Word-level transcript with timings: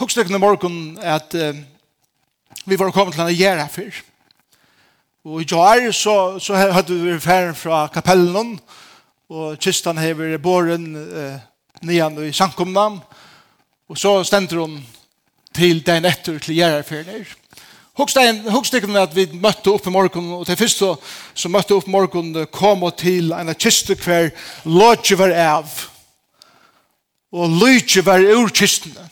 Hugstekne 0.00 0.38
morgen 0.38 0.98
at 1.02 1.34
uh, 1.34 1.56
vi 2.64 2.78
var 2.78 2.90
kommet 2.90 3.14
til 3.14 3.24
en 3.24 3.34
gjerne 3.34 3.68
før. 3.70 4.02
Og 5.24 5.42
i 5.42 5.46
jar 5.46 5.90
så, 5.92 6.38
så 6.38 6.56
hadde 6.56 6.96
vi 6.98 7.16
vært 7.16 7.56
fra 7.56 7.86
kapellen 7.92 8.56
og 9.32 9.58
kistan 9.62 9.98
hever 9.98 10.38
båren 10.42 10.94
uh, 10.96 11.36
nian 11.82 12.18
i 12.24 12.32
sankomnam 12.32 13.02
og 13.92 13.98
så 13.98 14.22
stender 14.24 14.56
hun 14.62 14.78
til 15.52 15.82
den 15.84 16.06
etter 16.08 16.38
til 16.40 16.56
gjerne 16.56 16.84
før 16.86 17.02
der. 17.04 17.32
Hugstekken 17.92 18.96
at 18.96 19.12
vi 19.12 19.26
møtte 19.36 19.68
opp 19.68 19.86
i 19.86 19.92
morgen, 19.92 20.30
og 20.32 20.46
til 20.48 20.56
først 20.56 20.80
så, 20.80 20.94
så 21.34 21.50
møtte 21.52 21.76
opp 21.76 21.90
i 21.90 21.92
morgen 21.92 22.30
kom 22.48 22.86
og 22.88 22.96
til 23.02 23.34
en 23.36 23.52
kiste 23.52 23.98
hver 24.00 24.30
lodje 24.64 25.18
var 25.20 25.34
av, 25.36 25.74
og 27.36 27.58
lodje 27.60 28.00
var 28.06 28.24
ur 28.32 28.48
kistene. 28.48 29.10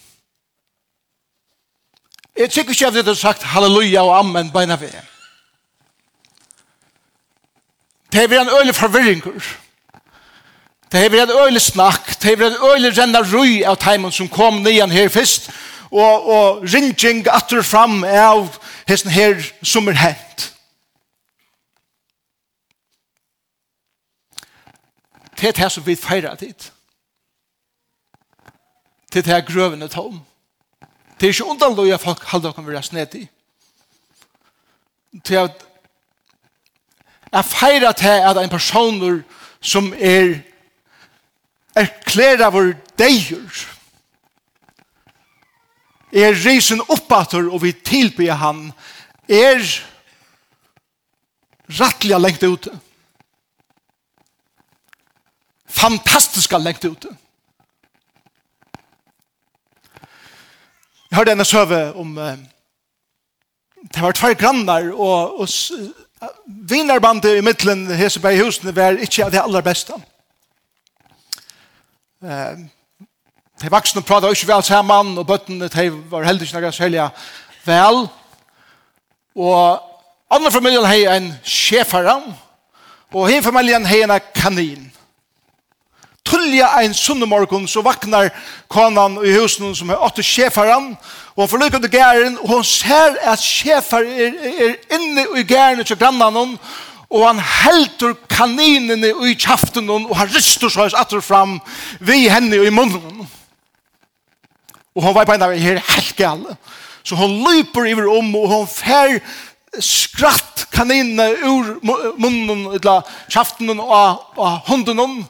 Jeg 2.41 2.51
tykker 2.51 2.71
ikke 2.71 2.87
at 2.87 2.95
jeg 2.95 3.05
har 3.05 3.15
sagt 3.15 3.43
halleluja 3.43 4.01
og 4.01 4.19
amen 4.19 4.51
beina 4.53 4.77
ved. 4.81 4.93
Det 8.13 8.33
er 8.33 8.41
en 8.41 8.49
øyelig 8.59 8.75
forvirringer. 8.75 9.57
Det 10.93 11.05
er 11.05 11.23
en 11.23 11.31
øyelig 11.31 11.61
snakk. 11.61 12.23
Det 12.23 12.33
er 12.33 12.47
en 12.47 12.65
øyelig 12.71 12.99
renna 12.99 13.21
røy 13.21 13.61
av 13.65 13.77
teimen 13.77 14.13
som 14.13 14.29
kom 14.29 14.63
nian 14.65 14.91
her 14.91 15.09
først. 15.09 15.51
Og, 15.91 16.27
og 16.27 16.63
ringing 16.63 17.27
atter 17.29 17.63
fram 17.63 18.05
av 18.05 18.57
hesten 18.89 19.11
her 19.11 19.45
som 19.63 19.89
er 19.89 20.01
hent. 20.01 20.55
Det 25.41 25.49
er 25.49 25.53
det 25.53 25.73
som 25.73 25.87
vi 25.87 25.97
feirer 25.97 26.35
dit. 26.35 26.73
Det 29.13 29.29
er 29.29 29.35
det 29.35 29.47
grøvene 29.55 29.89
tom. 29.89 30.30
Det 31.21 31.27
er 31.27 31.35
ikke 31.35 31.51
undan 31.53 31.75
loja 31.77 31.99
folk 32.01 32.23
halde 32.25 32.53
kan 32.57 32.67
være 32.67 32.83
snedig. 32.83 33.27
Til 35.25 35.35
at 35.35 35.67
jeg 37.33 37.45
feirer 37.45 37.93
til 37.93 38.25
at 38.31 38.41
en 38.41 38.51
personer 38.51 39.21
som 39.61 39.93
er 39.93 40.41
erklærer 41.77 42.51
vår 42.51 42.73
deir 42.99 43.61
er 46.11 46.35
risen 46.41 46.81
oppater 46.89 47.53
og 47.53 47.63
vi 47.63 47.73
tilbyr 47.73 48.33
han 48.41 48.73
er 49.29 49.61
rattliga 51.79 52.19
lengt 52.19 52.43
ute. 52.43 52.73
Fantastiska 55.69 56.57
lengt 56.57 56.85
ute. 56.85 57.09
Fantastiska 57.09 57.09
lengt 57.11 57.15
ute 57.15 57.17
Jeg 61.11 61.17
hørte 61.19 61.33
en 61.33 61.45
søve 61.45 61.93
om 61.99 62.19
uh, 62.19 62.37
det 63.95 64.03
var 64.03 64.13
tvær 64.13 64.35
grannar 64.39 64.93
og, 64.93 65.41
og 65.41 65.49
uh, 65.75 66.29
vinarbandet 66.47 67.39
i 67.39 67.41
middelen 67.43 67.89
Heseberg 67.99 68.37
i 68.37 68.45
husene 68.45 68.75
var 68.77 69.01
ikke 69.03 69.25
av 69.25 69.33
det 69.35 69.41
aller 69.43 69.65
beste. 69.67 69.97
Uh, 72.23 72.63
de 73.61 73.73
vaksne 73.75 74.05
pratet 74.07 74.37
ikke 74.37 74.53
vel 74.53 74.63
sammen 74.63 75.19
og 75.19 75.27
bøttene 75.27 75.69
de 75.69 75.89
var 76.13 76.29
heldig 76.29 76.47
ikke 76.47 76.63
noe 76.63 76.73
særlig 76.73 77.09
vel 77.67 78.05
og 79.35 79.83
andre 80.31 80.53
familien 80.55 80.87
har 80.87 81.17
en 81.17 81.29
sjefere 81.43 82.15
og 83.11 83.29
henne 83.29 83.43
familien 83.43 83.87
har 83.87 84.07
en 84.07 84.31
kanin 84.35 84.87
tullja 86.25 86.69
ein 86.81 86.95
sunnumorgon 86.95 87.69
så 87.69 87.83
vaknar 87.83 88.31
konan 88.69 89.19
i 89.25 89.33
husen 89.39 89.75
som 89.75 89.91
er 89.91 90.03
åtte 90.05 90.23
sjefaren 90.25 90.93
og 91.35 91.43
han 91.43 91.51
får 91.51 91.63
lykke 91.65 91.81
under 91.81 91.93
gæren 91.93 92.39
og 92.43 92.49
hon 92.55 92.65
ser 92.65 93.17
at 93.33 93.43
sjefar 93.43 94.05
er, 94.05 94.37
er 94.37 94.97
inne 94.97 95.27
i 95.39 95.45
gæren 95.49 95.85
til 95.85 95.99
grannan 95.99 96.37
hon 96.37 96.57
og 97.11 97.27
han 97.27 97.41
helter 97.43 98.15
kaninene 98.31 99.13
i 99.27 99.35
kjaften 99.35 99.91
og 99.91 100.13
han 100.17 100.31
ryster 100.31 100.71
seg 100.71 100.95
atter 100.99 101.25
fram 101.25 101.59
vi 101.99 102.29
henne 102.31 102.61
i 102.61 102.75
munnen 102.75 103.25
og 104.95 105.03
hon 105.03 105.15
var 105.17 105.27
på 105.27 105.35
en 105.35 105.49
av 105.49 105.57
her 105.57 105.83
helt 105.89 106.17
gale 106.19 106.57
så 107.03 107.17
hon 107.17 107.41
lyper 107.47 107.89
iver 107.89 108.11
om 108.13 108.35
og 108.37 108.49
hon 108.53 108.69
fer 108.71 109.19
skratt 109.81 110.67
kaninene 110.75 111.31
ur 111.47 111.77
munnen 112.21 112.67
eller 112.75 113.07
kjaften 113.31 113.71
og, 113.79 114.25
og 114.37 114.67
hunden 114.69 115.25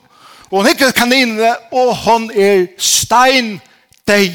Og 0.51 0.59
hun 0.59 0.67
hikker 0.67 0.91
kaninene, 0.91 1.55
og 1.73 1.95
hun 2.05 2.31
er 2.35 2.67
stein 2.79 3.61
deg. 4.09 4.35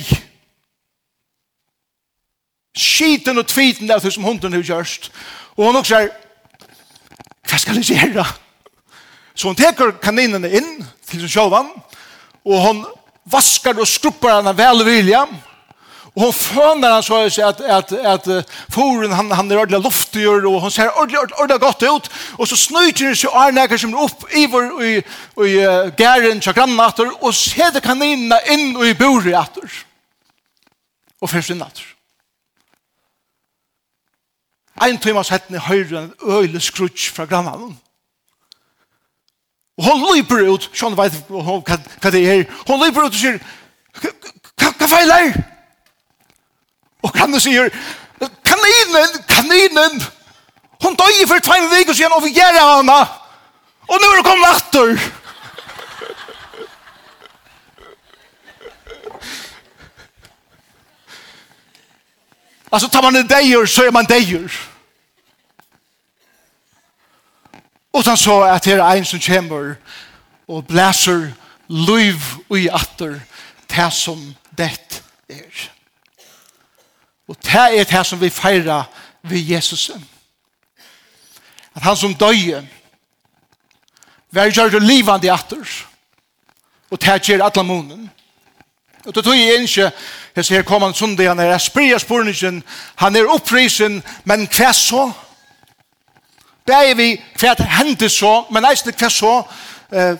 Skiten 2.75 3.39
og 3.39 3.47
tviten 3.47 3.91
av 3.91 4.03
det 4.03 4.13
som 4.15 4.23
hunden 4.23 4.55
har 4.55 4.63
gjørst. 4.63 5.11
Og 5.55 5.67
hun 5.67 5.79
også 5.79 5.99
er, 6.05 6.13
hva 7.49 7.59
skal 7.59 7.81
jeg 7.81 7.99
gjøre? 7.99 8.25
Så 9.35 9.51
hun 9.51 9.59
teker 9.59 9.97
kaninene 9.99 10.51
inn 10.55 10.71
til 11.07 11.25
sin 11.25 11.31
sjåvann, 11.31 11.73
og 12.47 12.61
hun 12.63 12.85
vaskar 13.31 13.75
og 13.75 13.87
skrupper 13.87 14.37
henne 14.37 14.55
velvilja, 14.55 15.25
og 15.25 15.54
Og 16.15 16.21
hon 16.23 16.33
føner 16.33 16.93
han 16.93 17.03
så 17.03 17.17
at, 17.25 17.59
at, 17.59 17.91
at, 17.91 18.27
att 18.27 18.49
foren 18.71 19.11
han, 19.11 19.31
han 19.31 19.51
er 19.51 19.57
ordentlig 19.57 19.83
luftigur 19.83 20.45
og 20.47 20.61
hon 20.61 20.71
ser 20.71 20.89
ordentlig, 20.95 21.19
ordentlig, 21.19 21.39
ordentlig 21.39 21.59
godt 21.59 21.83
ut. 21.83 22.11
Og 22.39 22.47
så 22.47 22.55
snøyter 22.55 23.07
hon 23.07 23.15
seg 23.15 23.73
och 23.73 23.79
som 23.79 23.93
er 23.93 24.03
opp 24.03 24.23
i 24.31 24.45
vår 24.45 24.69
i, 24.83 24.93
i 25.43 25.57
uh, 25.59 25.91
gæren 25.97 26.39
til 26.39 26.53
grannater 26.53 27.11
og 27.11 27.23
och 27.23 27.35
sätter 27.35 27.79
kaninerna 27.79 28.39
in 28.47 28.77
och 28.77 28.87
i 28.87 28.93
borgater. 28.93 29.85
Och 31.21 31.29
försvinnater. 31.29 31.83
Ein 34.81 34.97
timme 34.97 35.23
sett 35.23 35.49
ned 35.49 35.59
høyre 35.59 35.99
en 35.99 36.13
øyelig 36.23 36.61
skrutsk 36.61 37.15
fra 37.15 37.25
grannanen. 37.25 37.77
Og 39.77 39.83
hon 39.83 40.03
løyper 40.03 40.47
ut, 40.47 40.69
sånn 40.71 40.95
vet 40.95 41.11
hva 41.27 42.11
det 42.11 42.23
er, 42.23 42.45
hon 42.67 42.79
løyper 42.79 43.07
ut 43.07 43.11
og 43.11 43.19
sier, 43.19 43.39
hva 43.99 44.87
feiler? 44.87 45.54
Og 47.05 47.13
kan 47.13 47.29
du 47.31 47.39
sier, 47.39 47.69
kaninen, 48.45 49.19
kaninen, 49.29 49.99
hun 50.83 50.95
døg 50.97 51.19
for 51.29 51.43
tvei 51.45 51.59
vik 51.69 51.91
og 51.91 51.97
sier 51.97 52.13
og 52.15 52.23
vi 52.23 52.33
gjør 52.33 52.57
henne, 52.57 52.97
og 53.85 54.01
nå 54.01 54.09
er 54.09 54.17
det 54.17 54.25
kommet 54.25 54.55
atter. 54.55 54.95
Altså, 62.71 62.89
tar 62.89 63.05
man 63.05 63.15
en 63.15 63.29
deir, 63.29 63.65
så 63.69 63.85
er 63.85 63.93
man 63.93 64.09
deir. 64.09 64.49
Utan 67.95 68.17
så 68.17 68.41
at 68.49 68.65
her 68.65 68.81
er 68.83 68.97
en 68.97 69.05
som 69.05 69.21
kommer 69.21 69.75
og 70.47 70.67
blæser 70.67 71.29
liv 71.69 72.19
og 72.49 72.59
i 72.59 72.67
atter, 72.67 73.21
til 73.69 73.91
som 73.91 74.27
dett 74.57 75.03
er. 75.29 75.74
Og 77.27 77.37
det 77.43 77.79
er 77.79 77.83
det 77.83 78.05
som 78.05 78.21
vi 78.21 78.29
feirer 78.29 78.83
ved 79.23 79.39
Jesus. 79.49 79.91
At 81.75 81.83
han 81.83 81.97
som 81.97 82.13
døg 82.13 82.67
var 84.31 84.51
gjør 84.51 84.69
det 84.69 84.83
livende 84.83 85.31
atter. 85.31 85.85
Og 86.91 87.01
det 87.01 87.21
gjør 87.21 87.43
alle 87.43 87.63
månen. 87.63 88.11
Og 89.05 89.15
det 89.15 89.23
tog 89.23 89.37
jeg 89.37 89.61
ikke, 89.61 89.91
jeg 90.35 90.45
ser 90.45 90.61
kom 90.61 90.81
han 90.81 90.93
sundag, 90.93 91.27
han 91.27 91.39
er 91.39 91.57
sprir 91.57 91.97
spurningen, 91.97 92.63
han 92.95 93.15
er 93.15 93.29
opprisen, 93.29 94.03
men 94.23 94.47
hva 94.49 94.71
så? 94.73 95.11
Det 96.67 96.75
er 96.75 96.95
vi 96.97 97.11
hva 97.39 97.53
hendte 97.77 98.09
så, 98.09 98.47
men 98.51 98.65
eisne 98.65 98.95
hva 98.97 99.09
så, 99.13 99.33
uh, 99.93 100.15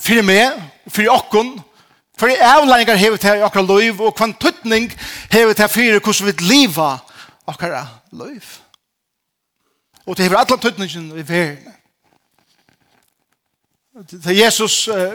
for 0.00 0.22
meg, 0.26 0.58
for 0.90 1.06
okkon, 1.14 1.52
För 2.20 2.58
avlängar 2.58 2.96
har 2.96 3.10
det 3.10 3.22
här 3.22 3.36
i 3.36 3.42
akra 3.42 3.62
liv 3.62 4.02
och 4.02 4.16
kvann 4.16 4.32
tuttning 4.32 4.98
har 5.30 5.46
det 5.54 5.58
här 5.58 5.68
fyra 5.68 6.00
vi 6.24 6.32
liva 6.32 7.00
okkar 7.44 7.86
loiv. 8.10 8.44
Og 10.04 10.16
det 10.16 10.22
hever 10.22 10.36
alla 10.36 10.56
tuttningen 10.56 11.18
i 11.18 11.22
verden. 11.22 11.72
Da 14.24 14.32
Jesus 14.32 14.88
uh, 14.88 15.12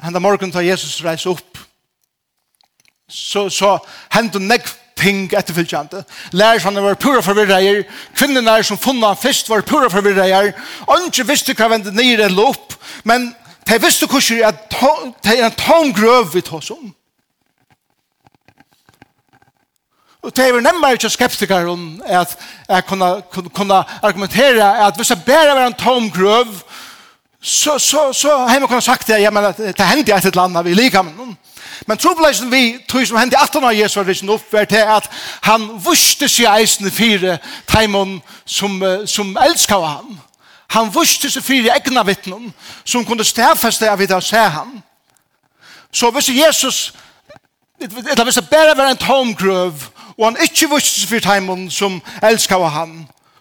henda 0.00 0.20
morgen 0.20 0.50
da 0.50 0.62
Jesus 0.62 1.02
reis 1.02 1.26
opp, 1.26 1.58
så, 3.08 3.50
så 3.50 3.78
hända 4.08 4.38
nekv 4.38 4.70
ting 4.94 5.26
etterfylgjande. 5.34 6.04
Lærersene 6.30 6.82
var 6.82 6.94
pura 6.94 7.22
forvirreier, 7.22 7.82
kvinnerne 8.14 8.62
som 8.62 8.78
funnet 8.78 9.08
han 9.08 9.16
først 9.16 9.48
var 9.50 9.66
pura 9.66 9.90
forvirreier, 9.90 10.52
og 10.86 11.08
ikke 11.08 11.26
visste 11.26 11.54
hva 11.54 11.68
vendet 11.74 11.94
nere 11.94 12.30
eller 12.30 12.54
opp, 12.54 12.78
men 13.02 13.34
De 13.68 13.80
visste 13.82 14.06
hvordan 14.06 14.44
at 14.44 14.76
det 15.24 15.38
er 15.40 15.46
en 15.46 15.58
tom 15.58 15.92
grøv 15.94 16.34
vi 16.34 16.40
tar 16.40 16.70
om. 16.70 16.94
Og 20.24 20.36
det 20.36 20.44
er 20.48 20.60
nemmere 20.60 20.92
ikke 20.92 21.10
skeptikere 21.10 21.68
om 21.68 22.02
at 22.04 22.38
jeg 22.68 22.84
kunne, 22.86 23.22
kunne, 23.30 23.50
kunne 23.50 23.84
argumentere 24.02 24.86
at 24.86 24.96
hvis 24.96 25.08
det 25.08 25.24
bare 25.24 25.56
var 25.56 25.66
en 25.66 25.74
tom 25.74 26.10
grøv, 26.10 26.46
så, 27.40 27.78
så, 27.78 28.12
så 28.12 28.36
har 28.36 28.58
man 28.58 28.68
kunnet 28.68 28.84
sagt 28.84 29.06
det, 29.06 29.20
ja, 29.20 29.30
men 29.30 29.44
det 29.44 29.80
hender 29.80 30.16
et 30.16 30.24
eller 30.24 30.42
annet 30.42 30.64
vi 30.64 30.74
liker 30.74 31.02
med 31.02 31.34
Men 31.86 31.98
trobeleisen 31.98 32.52
vi 32.52 32.78
tog 32.88 33.06
som 33.06 33.18
hendte 33.18 33.36
18 33.36 33.64
av 33.64 33.74
Jesu 33.74 34.00
var 34.00 34.08
risen 34.08 34.30
opp, 34.30 34.52
var 34.52 34.64
til 34.64 34.76
at 34.96 35.10
han 35.42 35.66
vuste 35.84 36.28
seg 36.28 36.48
eisen 36.60 36.86
i 36.86 36.90
fire 36.90 37.38
teimon 37.68 38.22
som, 38.46 38.80
som 39.06 39.36
elskar 39.36 39.84
han. 39.84 40.20
Han 40.74 40.90
vuste 40.94 41.30
seg 41.30 41.44
fire 41.44 41.74
egna 41.76 42.02
vittnen 42.06 42.52
som 42.84 43.04
kunne 43.06 43.24
stedfeste 43.24 43.90
av 43.90 44.02
det 44.02 44.16
å 44.16 44.22
se 44.24 44.44
han. 44.56 44.76
Så 45.94 46.10
hvis 46.10 46.32
Jesus 46.34 46.92
eller 47.80 48.24
hvis 48.24 48.38
det 48.38 48.48
bare 48.50 48.76
var 48.76 48.90
en 48.90 49.00
tomgrøv 49.00 49.90
og 50.14 50.24
han 50.24 50.38
ikke 50.42 50.70
vuste 50.70 51.00
seg 51.00 51.10
fire 51.10 51.26
teimen 51.26 51.66
som 51.70 51.98
elskar 52.22 52.62
av 52.62 52.72
han 52.74 52.94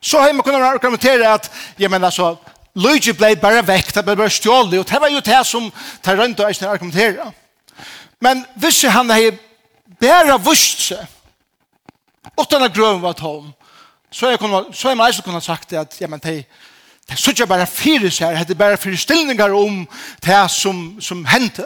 så 0.03 0.19
har 0.19 0.33
man 0.33 0.43
kunnet 0.43 0.61
argumentere 0.61 1.33
at 1.33 1.51
jeg 1.79 1.89
mener 1.89 2.09
så 2.09 2.35
Luigi 2.75 3.13
ble 3.13 3.35
bare 3.37 3.61
vekk, 3.67 3.93
det 3.95 4.01
ble 4.05 4.15
bare 4.17 4.33
stjålig, 4.33 4.79
og 4.79 4.87
det 4.89 5.01
var 5.01 5.11
jo 5.13 5.19
det 5.21 5.41
som 5.45 5.67
tar 6.01 6.17
rundt 6.17 6.39
og 6.41 6.49
eisne 6.49 6.67
argumentere. 6.67 7.27
Men 8.19 8.45
hvis 8.55 8.81
han 8.89 9.09
har 9.09 9.35
bare 10.01 10.39
vust 10.41 10.87
seg, 10.87 11.03
utan 12.39 12.65
at 12.65 12.73
grøven 12.73 13.01
var 13.01 13.13
tom, 13.13 13.51
så 14.11 14.31
er, 14.31 14.41
så 14.73 14.89
er 14.89 14.95
man 14.95 15.07
eisne 15.07 15.23
kunnet 15.23 15.45
sagt 15.45 15.69
det 15.69 15.79
at, 15.83 15.99
ja, 16.01 16.07
men 16.07 16.19
det 16.19 16.45
Det 17.09 17.19
er 17.19 17.29
ikke 17.29 17.47
bare 17.47 17.67
fire 17.67 18.11
sær, 18.11 18.37
det 18.43 18.49
er 18.49 18.59
bare 18.59 18.77
fire 18.77 18.97
stillingar 18.97 19.51
om 19.53 19.87
det 20.25 20.51
som, 20.51 21.01
som 21.01 21.25
hendte. 21.25 21.65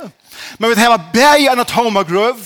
Men 0.60 0.70
vi 0.70 0.82
har 0.82 1.10
bæg 1.14 1.48
en 1.52 1.60
atomagrøv, 1.60 2.38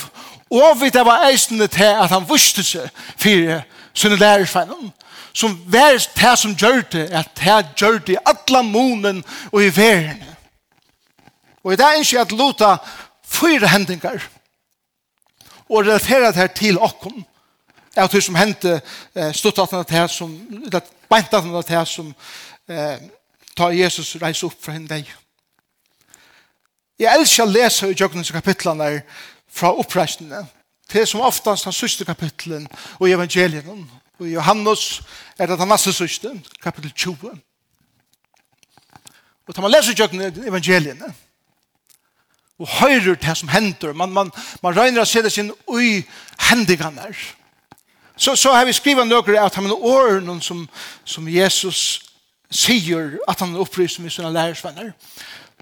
og 0.52 0.82
vi 0.82 0.92
har 0.94 1.28
eisende 1.30 1.68
til 1.68 1.84
at 1.84 2.10
han 2.10 2.28
vuste 2.30 2.64
seg 2.64 2.90
fire 3.18 3.62
sine 3.94 4.16
lærersvennen, 4.16 4.92
som 5.34 5.56
var 5.66 5.96
det 5.96 6.40
som 6.40 6.56
gjør 6.56 6.82
det, 6.92 7.08
at 7.12 7.30
det 7.40 7.66
gjør 7.80 7.98
det 7.98 8.14
i 8.14 8.24
alle 8.26 8.64
månen 8.64 9.24
og 9.52 9.64
i 9.64 9.72
verden. 9.76 10.24
Og 11.64 11.74
i 11.74 11.76
dag 11.76 11.96
er 11.96 12.04
ikke 12.04 12.20
at 12.20 12.32
lota 12.32 12.76
fyra 13.24 13.68
hendingar 13.68 14.28
og 15.70 15.86
relatera 15.86 16.28
det 16.28 16.36
her 16.36 16.48
til 16.48 16.80
okkom 16.80 17.24
av 17.98 18.10
det 18.12 18.24
som 18.24 18.36
hendte 18.36 18.80
stått 19.36 19.60
at 19.60 19.74
det 19.88 19.96
her 19.96 20.08
som 20.08 20.32
beint 21.12 21.34
at 21.34 21.44
det 21.44 21.76
her 21.76 21.86
som 21.86 22.14
eh, 22.70 23.02
ta 23.56 23.70
Jesus 23.74 24.16
reis 24.22 24.44
opp 24.44 24.58
fra 24.62 24.76
henne 24.76 24.90
deg. 24.90 25.10
Jeg 27.02 27.18
elsker 27.18 27.48
å 27.48 27.52
lese 27.52 27.90
i 27.90 27.98
Jøgnens 27.98 28.32
kapitlene 28.34 29.02
fra 29.50 29.72
oppreisningene. 29.74 30.46
Det 30.92 31.08
som 31.08 31.24
oftast 31.24 31.66
den 31.66 31.74
siste 31.74 32.06
kapitlen 32.06 32.68
og 33.00 33.10
evangelien. 33.10 33.88
Og 34.20 34.28
i 34.28 34.36
Johannes 34.36 35.02
er 35.40 35.48
det 35.48 35.58
den 35.60 35.72
neste 35.72 35.94
siste, 35.96 36.34
kapittel 36.62 36.92
20. 36.92 37.32
Og 39.48 39.56
tar 39.56 39.66
man 39.66 39.74
leser 39.74 39.98
Jøgnens 39.98 40.38
evangeliene, 40.46 41.14
og 42.62 42.68
høyrer 42.68 43.16
det 43.16 43.38
som 43.38 43.50
hender, 43.50 43.94
man, 43.94 44.12
man, 44.14 44.30
man 44.62 44.76
regner 44.78 45.02
å 45.02 45.10
se 45.10 45.24
det 45.26 45.32
sin 45.34 45.50
ui 45.66 46.04
hendigene 46.50 47.10
Så, 48.16 48.36
så 48.36 48.54
har 48.54 48.66
vi 48.66 48.74
skrivet 48.74 49.08
noe 49.08 49.40
av 49.40 49.50
de 49.50 49.74
årene 49.74 50.42
som, 50.42 50.70
som 51.06 51.28
Jesus 51.28 52.11
sier 52.52 53.18
at 53.28 53.40
han 53.40 53.56
er 53.56 53.64
oppryst 53.64 54.00
med 54.00 54.10
sine 54.10 54.34
lærersvenner, 54.34 54.92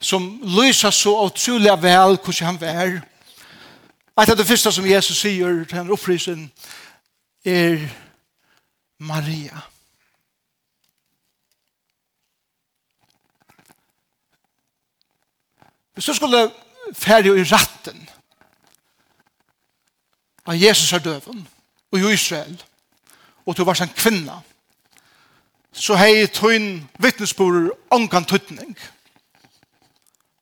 som 0.02 0.42
lyser 0.44 0.90
så 0.90 1.14
utrolig 1.26 1.82
vel 1.82 2.18
hvordan 2.18 2.46
han 2.46 2.64
er. 2.64 3.02
Et 4.22 4.30
av 4.30 4.38
det 4.38 4.48
første 4.48 4.72
som 4.72 4.86
Jesus 4.86 5.22
sier 5.22 5.64
til 5.64 5.78
han 5.78 5.92
opprysen 5.92 6.52
er 7.46 7.78
Maria. 9.00 9.62
Hvis 15.94 16.06
du 16.06 16.14
skulle 16.14 16.52
ferdig 16.96 17.32
i 17.36 17.44
ratten 17.44 18.10
av 20.48 20.56
Jesus 20.56 20.94
er 20.94 21.04
døven 21.04 21.48
og 21.92 22.00
i 22.00 22.14
Israel 22.14 22.56
og 23.46 23.58
du 23.58 23.64
var 23.64 23.82
en 23.82 23.98
kvinne 23.98 24.36
så 25.74 25.96
hei 25.96 26.28
tøyn 26.28 26.88
vittnesbord 27.00 27.72
ångan 27.94 28.26
tøytning. 28.26 28.76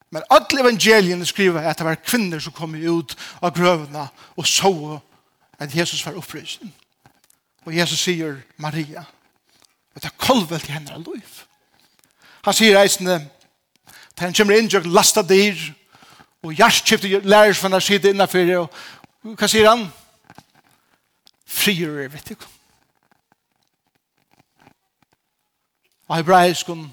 Men 0.10 0.24
alle 0.32 0.62
evangeliene 0.62 1.26
skriver 1.26 1.68
at 1.68 1.78
det 1.78 1.86
var 1.86 2.00
kvinner 2.00 2.40
som 2.40 2.56
kom 2.56 2.76
ut 2.76 3.16
av 3.42 3.52
grøvene 3.56 4.08
og 4.38 4.48
så 4.48 5.00
at 5.60 5.76
Jesus 5.76 6.06
var 6.06 6.18
opprysen. 6.18 6.72
Og 7.66 7.76
Jesus 7.76 8.00
sier 8.00 8.38
Maria, 8.58 9.04
at 9.96 10.04
det 10.04 10.12
er 10.12 10.18
kolvel 10.22 10.60
til 10.60 10.78
henne 10.78 11.02
liv. 11.04 11.42
Han 12.46 12.56
sier 12.56 12.78
reisende, 12.80 13.18
at 13.88 14.24
han 14.24 14.34
kommer 14.34 14.56
inn 14.56 14.72
og 14.78 14.88
lasta 14.88 15.22
dyr, 15.22 15.58
og 16.46 16.54
hjertskiftet 16.54 17.26
lærer 17.26 17.54
for 17.54 17.68
han 17.68 17.76
har 17.76 17.84
sitt 17.84 18.06
innenfor, 18.08 18.54
og 18.62 19.34
hva 19.36 19.50
sier 19.52 19.68
han? 19.68 19.90
Frier 21.48 22.06
er, 22.06 22.14
vet 22.14 22.32
du. 22.32 22.48
Og 26.08 26.16
hebraisk 26.16 26.70
om 26.70 26.92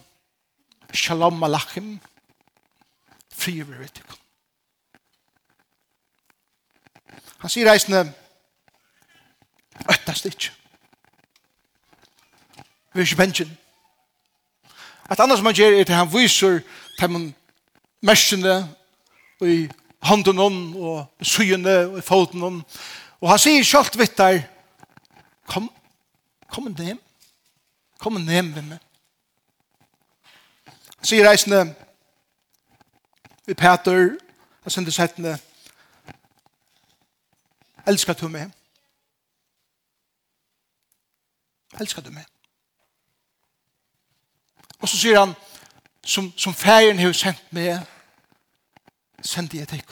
shalom 0.94 1.32
malachim 1.38 2.00
fri 3.34 3.61
over 3.62 3.84
etikon. 3.84 4.19
Han 7.44 7.52
sier 7.52 7.70
reisende 7.70 8.06
øttast 9.90 10.26
ikke. 10.26 10.50
Vi 12.94 13.00
er 13.00 13.06
ikke 13.06 13.20
bensjen. 13.20 13.50
Et 15.11 15.20
annet 15.20 15.38
som 15.38 15.50
han 15.50 15.56
gjør 15.58 15.78
er 15.78 15.84
til 15.84 15.99
han 15.99 16.12
viser 16.12 16.61
dem 17.00 17.34
mersene 18.02 18.56
og 19.40 19.49
i 19.50 19.58
hånden 20.05 20.38
og 20.40 21.06
syene 21.22 21.76
og 21.88 21.99
i 21.99 22.06
foten 22.06 22.43
om. 22.43 22.64
og 23.20 23.31
han 23.31 23.38
sier 23.38 23.64
kjalt 23.64 23.99
vitt 23.99 24.19
der 24.19 24.43
kom, 25.46 25.70
kom 26.49 26.69
nem 26.78 26.99
kom 27.99 28.20
nem 28.20 28.50
ved 28.55 28.62
meg 28.62 28.84
Han 31.05 31.09
sier 31.09 31.29
reisende 31.29 31.75
vi 33.47 33.55
Peter, 33.55 34.17
han 34.62 34.71
sender 34.71 34.93
settende 34.93 35.35
Elskar 37.87 38.17
du 38.17 38.29
meg? 38.33 38.49
Elskar 41.81 42.03
du 42.03 42.09
meg? 42.11 42.25
Og 44.81 44.89
så 44.89 44.97
sier 44.97 45.21
han 45.21 45.37
som, 46.01 46.33
som 46.41 46.56
ferien 46.56 46.99
har 46.99 47.12
sendt 47.12 47.53
meg 47.53 47.85
sender 49.21 49.59
jeg 49.59 49.69
til 49.69 49.85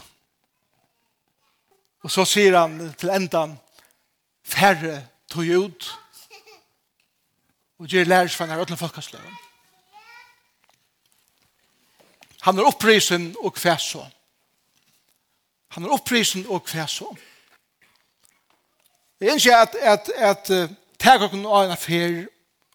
Og 2.01 2.11
så 2.11 2.25
sier 2.25 2.57
han 2.57 2.95
til 2.97 3.13
endan 3.13 3.59
færre 4.45 5.09
tog 5.29 5.45
ut 5.45 5.95
og 7.79 7.87
gjør 7.87 8.05
lærersvenner 8.05 8.57
og 8.57 8.71
alle 8.71 8.77
folkasløven. 8.77 9.52
Han 12.43 12.59
er 12.59 12.67
opprisen 12.67 13.33
og 13.41 13.55
hver 13.63 13.79
så. 13.79 14.03
Han 15.77 15.85
er 15.85 15.95
opprisen 15.95 16.47
og 16.49 16.65
hver 16.67 16.87
så. 16.87 17.09
Jeg 19.21 19.33
ønsker 19.33 19.57
at, 19.57 19.75
at, 19.81 20.11
at 20.17 20.51
uh, 20.51 20.71
teg 20.99 21.23
okken 21.23 21.47
av 21.47 21.65
en 21.65 21.75
affær 21.77 22.17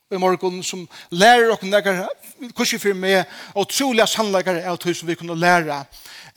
i 0.07 0.19
morgen 0.21 0.61
som 0.63 0.85
lærer 1.11 1.51
okken 1.51 1.73
nekker 1.73 2.05
kursi 2.55 2.79
for 2.79 2.95
meg 2.95 3.25
og 3.59 3.67
trolig 3.67 4.07
sannleggere 4.07 4.63
av 4.71 4.79
det 4.79 4.95
som 4.95 5.09
vi 5.09 5.17
kunne 5.19 5.35
lære 5.35 5.81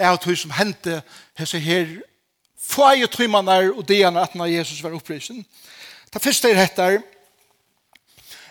av 0.01 0.19
det 0.25 0.37
som 0.39 0.51
hendte 0.59 1.03
hese 1.39 1.61
her 1.63 1.93
få 2.59 2.91
i 2.99 3.07
trymmene 3.07 3.61
og 3.71 3.85
degene 3.87 4.23
at 4.23 4.35
når 4.35 4.51
Jesus 4.57 4.83
var 4.83 4.95
opprisen. 4.97 5.45
Det 6.11 6.23
første 6.23 6.51
er 6.51 6.59
dette 6.59 6.91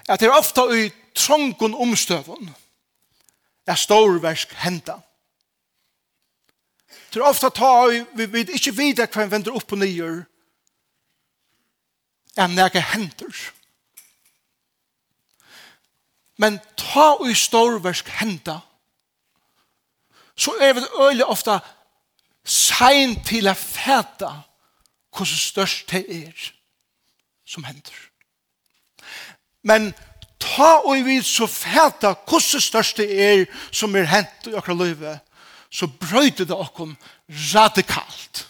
at 0.08 0.20
det 0.20 0.30
er 0.30 0.40
ofte 0.40 0.64
i 0.74 0.88
trången 1.16 1.76
omstøvende 1.76 2.56
er 3.70 3.78
storversk 3.78 4.54
henta. 4.64 4.98
Til 7.12 7.26
ofta 7.26 7.50
ta 7.54 7.72
vi 7.90 8.26
vet 8.26 8.52
ikke 8.54 8.76
vite 8.78 9.08
hva 9.08 9.26
vi 9.26 9.34
vender 9.34 9.56
opp 9.58 9.74
og 9.74 9.82
nyer 9.82 10.24
enn 12.40 12.56
nega 12.56 12.82
henter. 12.94 13.34
Men 16.40 16.60
ta 16.80 17.12
og 17.20 17.34
storversk 17.36 18.10
henta 18.20 18.62
så 20.40 20.54
er 20.64 20.74
vi 20.74 20.86
øyelig 21.02 21.26
ofta 21.28 21.58
sein 22.48 23.18
til 23.28 23.50
å 23.52 23.56
fæta 23.58 24.30
hvordan 25.12 25.42
størst 25.42 25.90
det 25.92 26.06
er 26.08 26.46
som 27.50 27.66
henter. 27.68 27.98
Men 29.68 29.92
ta 30.40 30.80
og 30.86 31.06
vi 31.06 31.22
så 31.24 31.48
fæta 31.48 32.14
hvordan 32.28 32.62
største 32.62 33.06
er 33.06 33.46
som 33.72 33.96
er 33.96 34.08
hent 34.10 34.48
i 34.48 34.56
akkurat 34.56 34.88
livet, 34.88 35.20
så 35.72 35.88
brøyde 35.88 36.46
det 36.46 36.56
okkom 36.56 36.96
radikalt. 37.54 38.46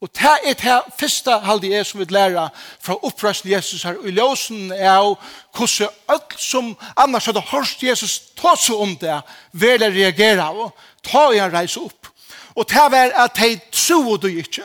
Og 0.00 0.08
det 0.16 0.30
er 0.44 0.54
det 0.54 0.94
første 0.98 1.30
halde 1.44 1.68
jeg 1.68 1.86
som 1.86 2.00
vil 2.00 2.12
lære 2.12 2.46
fra 2.80 2.96
oppresten 3.04 3.50
Jesus 3.50 3.82
her, 3.82 3.98
og 4.00 4.08
løsen 4.08 4.72
er 4.72 4.94
jo 4.96 5.16
hvordan 5.56 5.88
alt 6.08 6.36
som 6.40 6.76
annars 6.96 7.26
hadde 7.28 7.42
hørt 7.50 7.82
Jesus 7.82 8.20
ta 8.36 8.54
seg 8.56 8.80
om 8.80 8.94
det, 8.96 9.18
vil 9.52 9.84
jeg 9.84 9.92
reagere 9.92 10.48
og 10.48 10.72
ta 11.04 11.26
og 11.28 11.36
jeg 11.36 11.52
reise 11.52 11.80
opp. 11.80 12.08
Og 12.56 12.64
det 12.68 12.86
var 12.90 13.12
at 13.24 13.36
de 13.36 13.60
tro 13.72 14.00
og 14.14 14.22
du 14.22 14.28
ikke. 14.28 14.64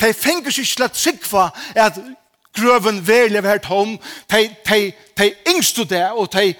De 0.00 0.12
finner 0.14 0.52
seg 0.52 0.68
til 0.68 0.84
at 0.84 0.96
sikva 0.96 1.48
at 1.74 1.96
grøven 2.56 3.02
verlig 3.08 3.42
har 3.42 3.62
tom, 3.64 3.98
de, 4.32 4.48
de, 4.68 4.92
de 5.18 5.32
yngste 5.52 5.84
det, 5.84 6.06
og 6.12 6.32
de 6.32 6.54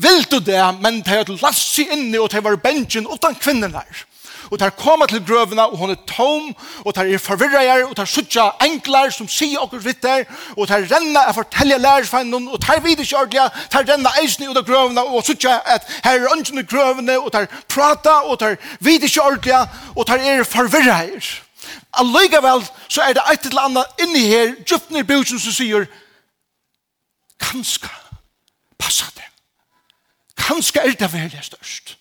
vilde 0.00 0.40
det, 0.46 0.62
men 0.82 1.02
de 1.02 1.10
hadde 1.10 1.40
last 1.42 1.74
seg 1.74 1.90
inne, 1.92 2.20
og 2.20 2.30
de 2.32 2.44
var 2.44 2.62
bensjen 2.62 3.08
utan 3.10 3.36
kvinnen 3.36 3.72
der. 3.74 4.06
Og 4.50 4.58
de 4.58 4.70
koma 4.70 5.06
til 5.06 5.22
grøvene, 5.26 5.62
og 5.66 5.76
hun 5.78 5.90
er 5.90 6.00
tom, 6.06 6.54
og 6.84 6.94
de 6.96 7.14
er 7.14 7.18
forvirret, 7.18 7.84
og 7.84 7.96
de 7.96 8.06
suttja 8.06 8.48
enklar 8.66 9.12
som 9.14 9.28
sier 9.30 9.62
okkur 9.62 9.82
vitt 9.84 10.02
der, 10.02 10.24
og 10.56 10.66
de 10.68 10.80
renner 10.90 11.28
og 11.28 11.34
forteller 11.34 11.78
lærersfeinen, 11.78 12.48
og 12.48 12.58
de 12.64 12.78
vidt 12.82 13.04
ikke 13.04 13.18
ordentlig, 13.18 13.46
de 13.72 13.84
renner 13.92 14.18
eisen 14.22 14.48
ut 14.48 14.58
av 14.58 14.66
grøvene, 14.66 15.04
og 15.04 15.22
suttja 15.26 15.60
at 15.66 15.86
her 16.04 16.18
er 16.18 16.34
ønsken 16.34 16.58
i 16.58 16.66
grøvene, 16.66 17.18
og 17.20 17.30
de 17.32 17.46
prater, 17.68 18.26
og 18.26 18.40
de 18.40 18.56
vidt 18.80 19.06
ikke 19.06 19.22
ordentlig, 19.22 19.62
og 19.94 20.06
de 20.08 20.18
er 20.32 20.44
forvirret 20.44 20.94
her. 20.94 21.30
Allikevel 21.92 22.64
så 22.88 23.02
er 23.02 23.16
det 23.16 23.22
et 23.32 23.46
eller 23.50 23.66
annet 23.68 24.02
inni 24.02 24.26
her, 24.28 24.54
djupt 24.66 24.90
ned 24.90 25.04
bøtjen 25.08 25.40
som 25.40 25.54
sier, 25.54 25.86
kanska 27.40 27.90
passa 28.78 29.06
det. 29.16 29.26
Kanska 30.36 30.80
er 30.80 30.92
det 30.92 31.12
veldig 31.12 31.42
størst. 31.42 31.96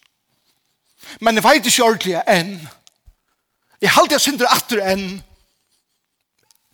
Men 1.19 1.35
jeg 1.35 1.43
vet 1.43 1.65
ikke 1.65 1.83
ordentlig 1.83 2.21
enn. 2.27 2.53
Jeg 3.81 3.91
halte 3.95 4.15
jeg 4.15 4.21
synder 4.21 4.51
atter 4.51 4.81
enn. 4.91 5.07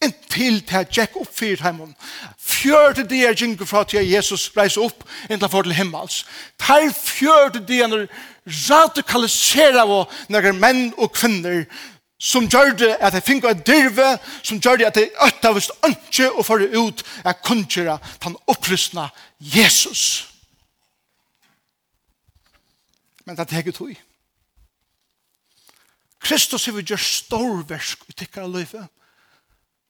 Inntil 0.03 0.59
til 0.67 0.75
jeg 0.75 0.91
gikk 0.91 1.15
opp 1.21 1.31
fyrt 1.33 1.63
heimen. 1.63 1.93
Fjørte 2.37 3.05
det 3.07 3.21
jeg 3.21 3.37
gikk 3.39 3.63
fra 3.67 3.83
til 3.87 4.05
Jesus 4.09 4.49
reis 4.57 4.77
opp 4.77 5.05
inntil 5.29 5.49
for 5.49 5.65
til 5.65 5.77
himmels. 5.77 6.23
Ter 6.61 6.91
fjørte 6.93 7.63
det 7.65 7.79
jeg 7.81 8.07
radikalisere 8.45 9.81
av 9.81 10.11
noen 10.29 10.59
menn 10.61 10.83
og 10.97 11.13
kvinner 11.15 11.63
som 12.17 12.47
gjør 12.47 12.75
det 12.79 12.91
at 12.99 13.13
jeg 13.13 13.23
finner 13.23 13.49
et 13.49 13.67
dyrve, 13.67 14.17
som 14.43 14.59
gjør 14.59 14.79
det 14.79 14.87
at 14.87 14.97
jeg 14.97 15.11
øtta 15.27 15.51
vist 15.55 15.71
ønske 15.85 16.31
og 16.31 16.45
får 16.45 16.67
ut 16.77 17.03
at 17.25 17.41
kunngjøre 17.43 17.97
den 18.23 18.37
opprystna 18.47 19.09
Jesus. 19.39 20.31
Men 23.25 23.37
det 23.37 23.51
er 23.51 23.57
ikke 23.57 23.71
tog. 23.71 23.95
Kristus 26.19 26.65
har 26.65 26.81
gjort 26.81 26.99
stor 26.99 27.63
versk 27.69 28.05
i 28.09 28.13
tikkere 28.13 28.49
løyve. 28.49 28.87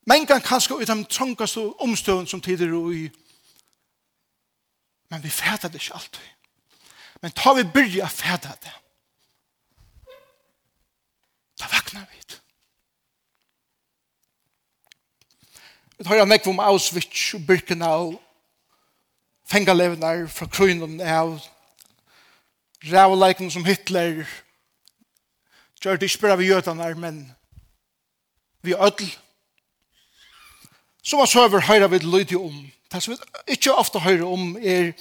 Men 0.06 0.26
kan 0.28 0.42
kanskje 0.42 0.76
ut 0.76 0.90
av 0.90 0.96
den 0.96 1.06
trångaste 1.06 1.62
omstøven 1.82 2.28
som 2.28 2.42
tider 2.42 2.74
og 2.74 2.94
i. 2.94 3.06
Men 5.10 5.24
vi 5.24 5.30
fæter 5.30 5.70
det 5.70 5.82
ikke 5.82 5.94
alltid. 5.94 6.28
Men 7.22 7.32
tar 7.32 7.56
vi 7.56 7.64
byrja 7.64 8.08
fæter 8.08 8.58
det. 8.64 8.74
Da 11.66 11.78
vaknar 11.78 12.06
vi. 12.12 12.36
Vi 15.98 16.04
tar 16.04 16.20
en 16.22 16.28
nekv 16.30 16.50
om 16.52 16.60
Auschwitz 16.60 17.34
og 17.34 17.46
Birkenau, 17.48 18.20
fengalevnar 19.50 20.28
fra 20.30 20.46
krunen 20.46 21.00
av 21.02 21.40
rævleikene 22.86 23.50
som 23.52 23.66
Hitler 23.66 24.28
gjør 25.82 25.98
det 25.98 26.10
ikke 26.12 26.22
bare 26.22 26.38
vi 26.38 26.52
jødene, 26.52 26.92
men 27.02 27.18
vi 28.62 28.76
ødel. 28.76 29.10
Så 31.04 31.18
var 31.18 31.26
søver 31.26 31.66
høyre 31.66 31.90
vi 31.90 31.98
lydig 31.98 32.38
om. 32.38 32.72
Det 32.92 33.04
som 33.04 33.14
vi 33.14 33.18
ikke 33.58 33.74
ofte 33.74 34.00
høyre 34.00 34.26
om 34.26 34.58
er 34.62 34.92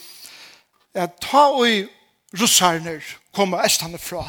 at 0.94 1.20
ta 1.20 1.44
og 1.50 1.68
russerne 2.40 3.00
kommer 3.34 3.64
estene 3.64 3.98
fra 3.98 4.24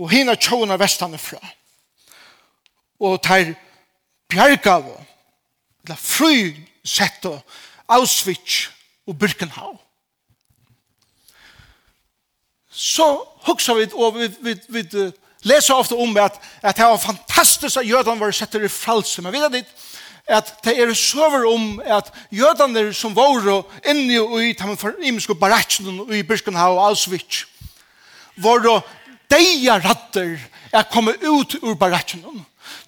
og 0.00 0.10
hina 0.10 0.34
tjåna 0.34 0.78
vestan 0.80 1.18
fra. 1.20 1.40
Og 3.00 3.20
tar 3.22 3.52
bjergav 4.30 4.88
eller 5.84 5.96
fru 5.96 6.52
sett 6.84 7.24
og 7.28 7.40
Auschwitz 7.90 8.68
og 9.08 9.16
Birkenau. 9.18 9.76
Så 12.70 13.06
hugsa 13.46 13.74
vi, 13.74 13.88
og 13.92 14.14
vi, 14.16 14.28
vi, 14.40 14.54
vi, 14.68 14.82
vi 14.92 15.06
leser 15.48 15.74
ofte 15.74 15.96
om 15.98 16.16
at, 16.16 16.38
at 16.62 16.76
det 16.76 16.86
var 16.86 17.00
fantastisk 17.02 17.80
at 17.80 17.88
jødene 17.88 18.20
var 18.20 18.32
sett 18.36 18.54
i 18.54 18.68
fralse, 18.68 19.22
men 19.22 19.34
vi 19.34 19.42
vet 19.42 19.62
ikke 19.62 19.88
at 20.30 20.52
det 20.62 20.76
er 20.78 20.92
søver 20.94 21.48
om 21.50 21.80
at 21.82 22.12
jødene 22.30 22.92
som 22.94 23.16
var 23.16 23.64
inne 23.88 24.20
i 24.44 24.52
de 24.52 24.92
imenske 25.02 25.34
barakken 25.34 26.04
i 26.14 26.22
Birkenau 26.22 26.76
og 26.76 26.86
Auschwitz 26.88 27.44
var 28.36 28.62
deia 29.30 29.78
ratter 29.78 30.38
er 30.72 30.88
kommet 30.92 31.22
ut 31.22 31.56
ur 31.62 31.74
barakken. 31.74 32.22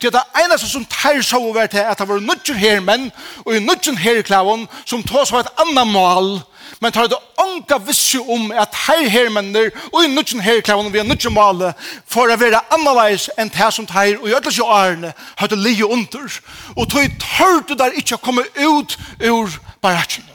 Det 0.00 0.06
er 0.06 0.18
det 0.18 0.44
eneste 0.44 0.68
som 0.68 0.84
tar 0.84 1.20
så 1.22 1.38
over 1.38 1.66
til 1.66 1.78
at 1.78 1.98
det 1.98 2.08
var 2.08 2.20
nødgjør 2.20 2.58
her 2.58 2.80
menn 2.80 3.10
og 3.44 3.54
nødgjør 3.62 3.98
her 3.98 4.22
klavon 4.22 4.66
som 4.84 5.02
tar 5.02 5.26
seg 5.26 5.42
et 5.42 5.52
annet 5.62 5.88
mål 5.90 6.40
men 6.82 6.92
tar 6.92 7.06
det 7.10 7.18
ånka 7.38 7.78
visse 7.86 8.18
om 8.20 8.50
at 8.50 8.74
her 8.86 9.08
her 9.10 9.30
menner 9.30 9.70
og 9.92 10.08
nødgjør 10.10 10.42
her 10.42 10.60
klavon 10.60 10.86
og 10.86 10.92
vi 10.92 11.02
har 11.02 11.06
nødgjør 11.06 11.34
målet 11.34 11.86
for 12.06 12.30
å 12.30 12.38
være 12.38 12.62
annerledes 12.74 13.28
enn 13.38 13.50
det 13.54 13.70
som 13.74 13.86
tar 13.86 14.18
og 14.18 14.28
gjør 14.30 14.44
det 14.44 14.54
ikke 14.54 14.70
årene 14.78 15.14
har 15.38 15.52
det 15.52 15.58
lige 15.58 15.86
under 15.86 16.40
og 16.76 16.90
tog 16.90 17.18
tar 17.26 17.62
du 17.68 17.74
der 17.78 17.98
ikke 17.98 18.18
å 18.18 18.24
komme 18.26 18.46
ut 18.58 18.98
ur 19.22 19.58
barakken. 19.82 20.31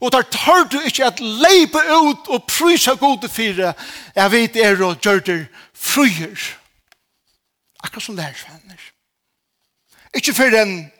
Og 0.00 0.12
der 0.12 0.22
tør 0.22 0.64
du 0.72 0.78
ikke 0.80 1.04
at 1.04 1.20
leipa 1.20 1.78
ut 1.92 2.28
og 2.28 2.44
prysa 2.48 2.94
gode 2.96 3.28
fire. 3.28 3.74
Jeg 4.14 4.32
vet 4.32 4.56
er 4.56 4.82
og 4.84 5.00
gjør 5.00 5.18
det 5.18 5.48
fryer. 5.74 6.56
Akkurat 7.84 8.02
som 8.02 8.16
det 8.16 8.24
er 8.24 8.38
svenner. 8.38 8.80
Ikke 10.14 10.34
for 10.34 10.56
en 10.62 10.90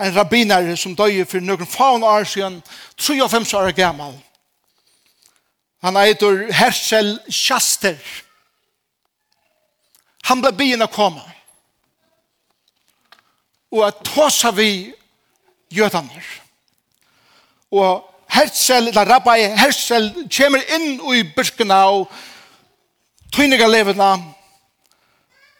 en 0.00 0.14
rabbinare 0.14 0.76
som 0.76 0.94
døye 0.96 1.26
for 1.26 1.42
noen 1.42 1.66
faun 1.66 2.04
år 2.06 2.24
siden, 2.24 2.60
53 2.96 3.54
år 3.54 3.72
gammal. 3.74 4.14
Han 5.82 5.96
eitur 5.98 6.46
Hersel 6.54 7.18
Schaster. 7.30 7.98
Han 10.30 10.42
ble 10.42 10.52
byen 10.54 10.86
å 10.86 10.90
komme. 10.90 11.22
Og 13.74 13.84
at 13.86 14.02
tåsa 14.06 14.50
vi 14.54 14.94
jødaner 15.74 16.24
og 17.72 18.04
Hersel, 18.28 18.88
eller 18.88 19.08
rabbi, 19.08 19.40
Hersel, 19.56 20.10
kommer 20.36 20.64
inn 20.76 20.98
i 21.16 21.22
byrkene 21.36 21.78
og 21.88 22.10
tøyninga 23.32 23.68
levende. 23.68 24.08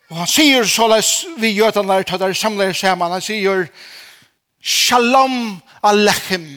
Og 0.09 0.21
han 0.23 0.31
sier 0.31 0.65
såleis 0.69 1.27
vi 1.41 1.55
jødene 1.57 2.01
der, 2.01 2.19
der 2.19 2.33
samler 2.33 2.73
sammen, 2.73 3.13
han 3.13 3.25
sier 3.25 3.67
Shalom 4.61 5.61
Alechem. 5.83 6.49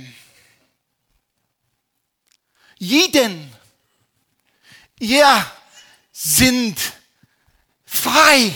Jiden, 2.81 3.55
ja, 5.01 5.43
sind, 6.13 6.79
frei, 7.85 8.49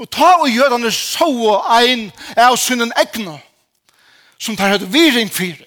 Og 0.00 0.08
ta 0.08 0.30
og 0.40 0.48
gjør 0.48 0.72
han 0.72 0.86
så 0.94 1.28
ein 1.76 2.06
av 2.38 2.56
synden 2.56 2.92
egna 2.96 3.36
som 4.40 4.56
tar 4.56 4.72
høyde 4.72 4.88
viring 4.88 5.28
fire. 5.28 5.66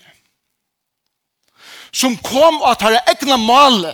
Som 1.93 2.17
kom 2.17 2.57
og 2.61 2.79
tar 2.81 2.97
egna 3.05 3.37
male. 3.37 3.93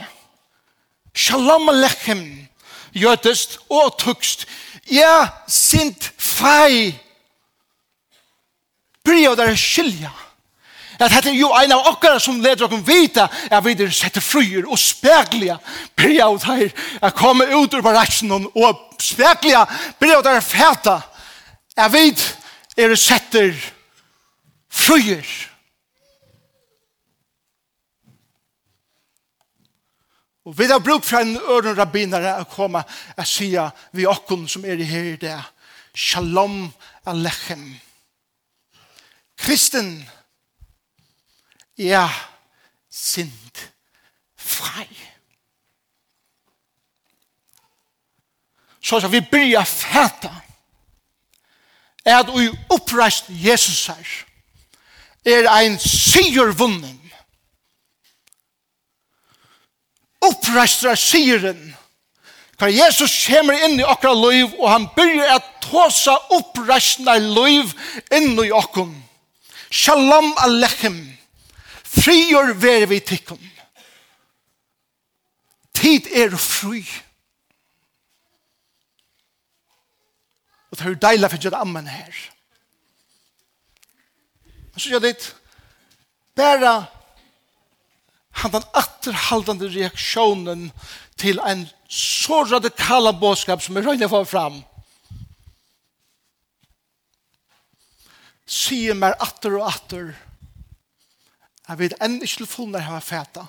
Shalom 1.11 1.67
alechem 1.73 2.23
gjøtest 2.95 3.57
og 3.67 3.97
tukst. 3.99 4.47
Ja 4.87 5.27
sint 5.51 6.07
fei. 6.15 6.95
Bryr 9.03 9.35
dere 9.35 9.57
skilja 9.59 10.13
at 10.99 11.13
dette 11.13 11.31
er 11.31 11.37
jo 11.39 11.49
en 11.55 11.71
av 11.71 11.87
okkara 11.93 12.19
som 12.19 12.41
leder 12.43 12.65
okken 12.67 12.83
vita 12.83 13.29
at 13.47 13.63
vi 13.63 13.71
er 13.71 13.91
setter 13.95 14.23
fryer 14.23 14.67
og 14.67 14.79
spekliga 14.79 15.55
av 16.25 16.43
her 16.43 16.67
at 16.99 17.15
komme 17.15 17.47
ut 17.47 17.73
ur 17.73 17.85
barakken 17.85 18.33
og 18.35 18.99
spekliga 18.99 19.63
period 19.99 20.27
her 20.27 20.43
feta 20.43 20.97
at 21.79 21.93
vi 21.93 22.11
er 22.83 22.95
setter 22.99 23.55
fryer 24.67 25.23
og 30.43 30.55
vi 30.57 30.67
har 30.67 30.83
brukt 30.83 31.07
fra 31.07 31.23
en 31.23 31.37
øren 31.37 31.77
rabbinare 31.77 32.41
å 32.43 32.51
komme 32.51 32.83
og 33.15 33.27
sia 33.27 33.69
vi 33.95 34.07
okken 34.09 34.47
som 34.51 34.67
er 34.67 34.83
her 34.83 35.13
i 35.15 35.17
det 35.21 35.39
Shalom 35.95 36.65
Alechem 37.07 37.69
Kristen 39.39 39.93
Kristen 39.95 40.18
ja, 41.79 42.09
sind 42.89 43.71
frei. 44.35 44.87
Så 48.81 48.99
skal 48.99 49.11
vi 49.11 49.21
byrja 49.31 49.63
fæta 49.63 50.31
at 52.05 52.27
vi 52.27 52.49
oppreist 52.69 53.25
Jesus 53.29 53.87
her 53.87 54.25
er 55.25 55.49
ein 55.51 55.79
sigur 55.79 56.51
vunnen 56.57 57.11
oppreistra 60.21 60.95
siren 60.95 61.75
Kvar 62.59 62.67
Jesus 62.67 63.13
kommer 63.27 63.55
inn 63.65 63.79
i 63.79 63.85
okra 63.87 64.11
liv 64.13 64.49
og 64.57 64.67
han 64.67 64.87
byrjar 64.95 65.37
at 65.37 65.45
tåsa 65.63 66.17
oppreisna 66.35 67.15
liv 67.15 67.71
inn 68.11 68.33
i 68.43 68.49
okkom. 68.51 68.91
Shalom 69.71 70.33
alechem. 70.43 70.97
Frior 71.99 72.53
vere 72.55 72.87
vi 72.89 72.99
tikkum. 73.03 73.41
Tid 75.75 76.07
er 76.11 76.35
fri. 76.39 76.83
Og 80.69 80.77
det 80.77 80.85
er 80.85 80.93
jo 80.93 81.01
deilig 81.01 81.31
for 81.31 81.49
å 81.49 81.59
ammen 81.59 81.89
her. 81.89 82.21
Men 84.45 84.83
så 84.83 84.93
gjør 84.93 85.03
det 85.07 85.17
bare 86.39 86.73
han 88.39 88.53
den 88.53 88.67
atterhaldende 88.77 89.67
reaksjonen 89.73 90.69
til 91.19 91.41
en 91.43 91.65
så 91.91 92.43
radikala 92.47 93.11
bådskap 93.11 93.63
som 93.63 93.77
er 93.77 93.87
røyne 93.89 94.07
for 94.11 94.27
fram. 94.29 94.61
Sier 98.49 98.95
meg 98.95 99.17
atter 99.19 99.57
og 99.59 99.67
atter 99.67 100.13
Jeg 101.69 101.77
vet 101.77 101.93
enn 102.01 102.15
ikke 102.17 102.39
til 102.41 102.47
fullnær 102.49 102.81
hava 102.81 102.99
fæta 103.05 103.43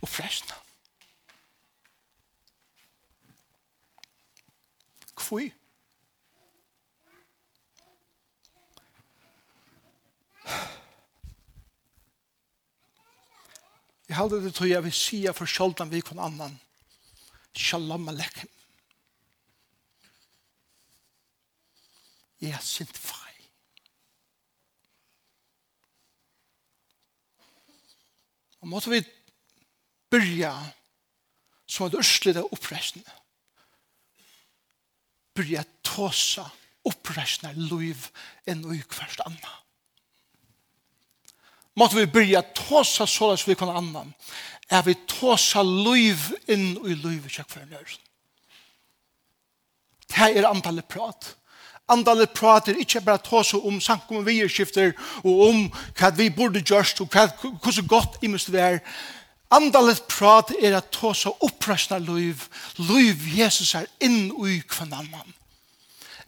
og 0.00 0.08
freshna. 0.08 0.54
Hvor? 5.18 5.42
Jeg 14.08 14.16
halde 14.16 14.44
det 14.44 14.54
til 14.54 14.70
jeg 14.70 14.84
vil 14.84 14.92
sia 14.92 15.34
for 15.34 15.46
sjoldan 15.46 15.90
vi 15.90 16.00
kon 16.06 16.22
annan. 16.22 16.54
Shalom 17.54 18.08
alekim. 18.08 18.48
Jeg 22.40 22.54
er 22.54 22.62
sint 22.62 22.98
Og 28.60 28.68
måtte 28.68 28.92
vi 28.92 29.00
byrja 30.10 30.52
så 31.70 31.86
at 31.86 31.96
ørslet 32.00 32.36
er 32.36 32.52
oppreisende. 32.52 33.16
Byrja 35.34 35.62
tåsa 35.86 36.48
oppreisende 36.84 37.54
liv 37.54 38.08
enn 38.48 38.64
og 38.66 38.76
hverst 38.90 39.22
annan. 39.24 39.58
Måtte 41.78 42.00
vi 42.00 42.10
byrja 42.10 42.42
tåsa 42.56 43.06
så 43.06 43.30
at 43.32 43.46
vi 43.48 43.54
kan 43.54 43.70
annan. 43.72 44.14
Er 44.70 44.82
vi 44.86 44.96
tåsa 45.08 45.62
liv 45.62 46.30
inn 46.50 46.74
i 46.84 46.94
liv 46.94 47.26
i 47.26 47.32
kjøkføren 47.32 47.76
Det 50.10 50.30
er 50.36 50.48
antallet 50.48 50.88
prat 50.88 51.36
andale 51.90 52.26
prater, 52.26 52.78
ikkje 52.78 53.02
berre 53.04 53.22
tås 53.24 53.54
om 53.58 53.80
sankum 53.80 54.20
og 54.20 54.28
vierskifter, 54.28 54.92
og 55.24 55.48
om 55.48 55.64
hva 55.98 56.12
vi 56.16 56.30
burde 56.34 56.62
gjørst, 56.62 57.02
og 57.04 57.10
hva, 57.12 57.26
hvordan 57.62 57.90
godt 57.90 58.20
i 58.22 58.30
must 58.30 58.52
være. 58.52 58.80
Andale 59.50 59.96
prat 60.08 60.52
er 60.62 60.76
at 60.78 60.92
tås 60.94 61.26
og 61.26 61.42
opprøsna 61.44 61.98
liv, 61.98 62.46
liv 62.78 63.28
Jesus 63.34 63.74
er 63.74 63.88
inn 64.00 64.30
i 64.46 64.60
kvann 64.70 64.94
annan. 64.94 65.36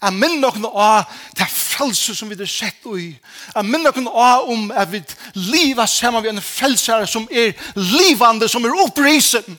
Jeg 0.03 0.19
minner 0.19 0.57
noen 0.57 0.65
av 0.67 1.11
det 1.39 1.47
frelse 1.47 2.17
som 2.19 2.31
vi 2.31 2.35
har 2.35 2.49
sett 2.51 2.83
i. 2.99 3.13
Jeg 3.55 3.69
minner 3.69 3.95
noen 3.95 4.09
av 4.11 4.49
om 4.51 4.65
at 4.75 4.91
vi 4.91 4.99
lever 5.39 5.87
sammen 5.87 6.25
med 6.25 6.33
en 6.33 6.43
frelsere 6.43 7.07
som 7.07 7.29
er 7.31 7.55
livande, 7.79 8.49
som 8.51 8.67
er 8.67 8.75
opprisen. 8.83 9.59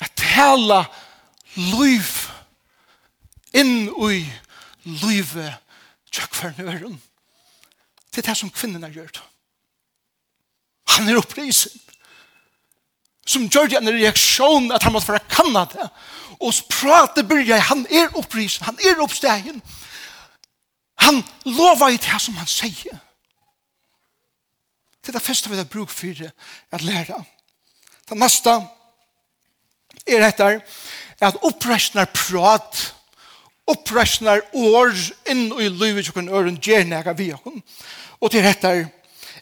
Jeg 0.00 0.14
taler 0.16 0.88
liv 1.76 2.08
inn 3.54 3.88
i 3.88 4.24
livet 4.84 5.54
tjøkverne 6.12 6.66
øren. 6.74 6.98
Det 8.10 8.22
er 8.22 8.30
det 8.30 8.36
som 8.38 8.50
kvinnen 8.50 8.82
har 8.82 8.94
gjort. 8.94 9.22
Han 10.94 11.08
er 11.08 11.18
opprisen. 11.18 11.80
Som 13.26 13.48
gjør 13.48 13.70
det 13.72 13.80
en 13.80 13.94
reaksjon 13.94 14.68
at 14.74 14.84
han 14.84 14.92
måtte 14.92 15.08
være 15.08 15.30
Kanada. 15.30 15.88
Og 16.40 16.52
prate 16.68 17.24
byrja, 17.24 17.58
han 17.70 17.86
er 17.90 18.12
opprisen, 18.18 18.66
han 18.66 18.78
er 18.84 19.00
oppstegen. 19.02 19.62
Han 21.06 21.22
lover 21.44 21.94
i 21.94 22.00
det 22.00 22.20
som 22.20 22.36
han 22.36 22.48
sier. 22.48 23.00
Det 25.00 25.12
er 25.12 25.18
det 25.18 25.24
første 25.24 25.50
vi 25.50 25.56
har 25.56 25.68
bruk 25.68 25.90
for 25.92 26.20
at 26.72 26.82
lære. 26.82 27.24
Det 28.08 28.18
neste 28.18 28.54
er 30.06 30.26
etter 30.28 30.60
at 31.20 31.40
oppreisner 31.42 32.08
prat 32.12 32.94
opprøsnar 33.66 34.42
år 34.52 34.92
inn 35.30 35.46
i 35.60 35.68
livet 35.68 36.06
som 36.06 36.28
øren 36.28 36.60
gjør 36.60 36.84
nega 36.88 37.12
vi 37.16 37.32
og 37.32 37.62
Og 38.20 38.30
til 38.30 38.44
dette 38.44 38.68
er 38.68 38.86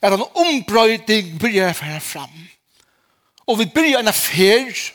at 0.03 0.13
en 0.13 0.25
ombrøyding 0.35 1.39
byrjar 1.41 1.73
færa 1.73 1.99
fram. 1.99 2.49
Og 3.47 3.59
vi 3.59 3.67
byrjar 3.75 4.01
en 4.01 4.09
affær 4.09 4.93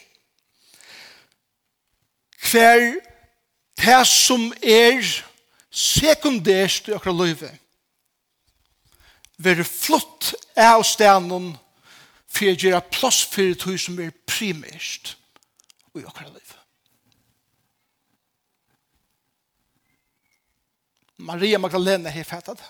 hver 2.51 2.95
det 3.77 4.07
som 4.07 4.53
er 4.63 5.03
sekundært 5.71 6.87
i 6.87 6.95
akkurat 6.95 7.27
livet 7.27 7.57
være 9.37 9.63
flott 9.63 10.33
av 10.57 10.83
stenen 10.87 11.51
for 12.27 12.49
å 12.49 12.57
gjøre 12.57 12.83
plass 12.93 13.21
for 13.29 13.53
det 13.53 13.79
som 13.81 13.99
er 14.01 14.15
primært 14.29 15.15
i 15.97 16.03
akkurat 16.03 16.33
livet. 16.33 16.56
Maria 21.17 21.57
Magdalena 21.57 22.09
har 22.09 22.23
fattet. 22.23 22.61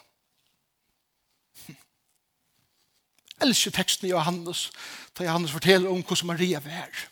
Elsker 3.41 3.71
teksten 3.71 4.07
i 4.07 4.11
Johannes, 4.11 4.69
da 5.17 5.27
Johannes 5.27 5.51
forteller 5.51 5.91
om 5.91 6.01
hvordan 6.01 6.27
Maria 6.27 6.59
var. 6.63 7.03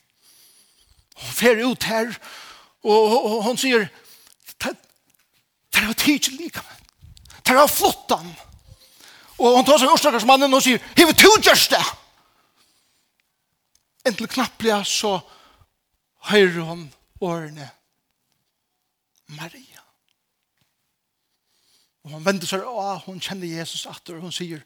Hun 1.16 1.32
fer 1.32 1.62
ut 1.64 1.84
her, 1.84 2.16
og 2.82 3.44
hun 3.44 3.60
sier, 3.60 3.86
det 4.62 5.82
er 5.82 5.86
jo 5.86 5.92
tid 5.92 6.18
til 6.18 6.40
like, 6.40 6.64
det 7.46 7.54
er 7.54 7.60
jo 7.60 7.70
flott 7.70 8.10
han. 8.10 8.34
Og 9.38 9.58
hun 9.58 9.68
tar 9.68 9.78
seg 9.78 9.92
årsdagersmannen 9.92 10.56
og 10.56 10.64
sier, 10.64 10.82
hiv 10.96 11.12
to 11.14 11.30
gjørs 11.44 11.68
det! 11.72 11.84
Endelig 14.06 14.32
knapplig 14.36 14.74
så 14.86 15.18
hører 16.30 16.60
hun 16.62 16.86
årene 17.20 17.70
Maria. 19.34 19.85
Og 22.06 22.12
hun 22.12 22.22
vender 22.22 22.46
seg 22.46 22.62
og 22.62 23.00
hun 23.08 23.18
kjenner 23.18 23.50
Jesus 23.50 23.82
atter, 23.90 24.14
og 24.14 24.28
hun 24.28 24.34
sier, 24.34 24.60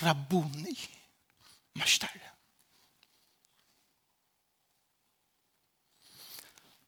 Rabboni, 0.00 0.74
mester. 1.78 2.10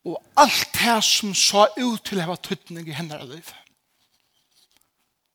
Og 0.03 0.19
alt 0.43 0.75
det 0.75 0.97
som 1.07 1.31
så 1.39 1.69
ut 1.79 2.03
til 2.03 2.19
å 2.19 2.33
ha 2.33 2.35
tøtning 2.35 2.91
i 2.91 2.99
henne 2.99 3.15
av 3.15 3.31
liv. 3.31 3.55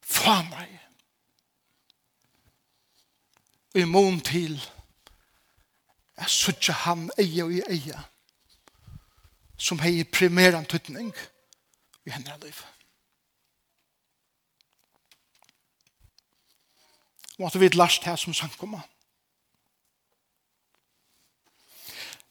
Fra 0.04 0.42
meg. 0.52 0.76
Og 3.72 3.86
i 3.86 3.88
mån 3.88 4.20
til, 4.20 4.60
jeg 6.18 6.34
sørger 6.34 6.84
han 6.84 7.08
eie 7.16 7.46
og 7.46 7.56
i 7.56 7.64
eie, 7.72 8.08
som 9.56 9.80
har 9.80 10.10
primæren 10.12 10.68
tøtning 10.68 11.14
i 12.04 12.12
henne 12.12 12.36
av 12.36 12.44
livet. 12.44 12.77
måtte 17.38 17.60
vi 17.60 17.70
last 17.70 18.04
her 18.04 18.16
som 18.16 18.34
samkommer. 18.34 18.80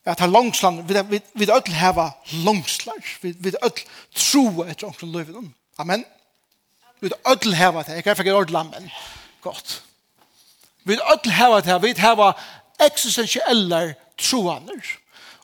At 0.04 0.20
her 0.20 0.26
langsland, 0.26 0.86
vi, 0.88 0.94
vi, 1.10 1.20
vi 1.34 1.50
ødel 1.50 1.74
hava 1.74 2.10
langslar, 2.32 3.02
vi, 3.22 3.34
vi 3.38 3.52
ødel 3.62 3.82
tro 4.14 4.62
etter 4.62 4.86
omkring 4.86 5.12
løyven. 5.12 5.54
Amen. 5.78 6.04
Vi 7.00 7.10
ødel 7.30 7.54
heva 7.54 7.82
det, 7.82 7.94
jeg 7.94 8.04
kan 8.04 8.16
ikke 8.18 8.34
ordla, 8.34 8.62
men 8.62 8.90
godt. 9.42 9.82
Vi 10.84 10.98
ødel 11.12 11.32
hava 11.32 11.60
det, 11.60 11.82
vi 11.82 11.94
hava 11.98 12.32
eksistensielle 12.86 13.94
troaner. 14.18 14.96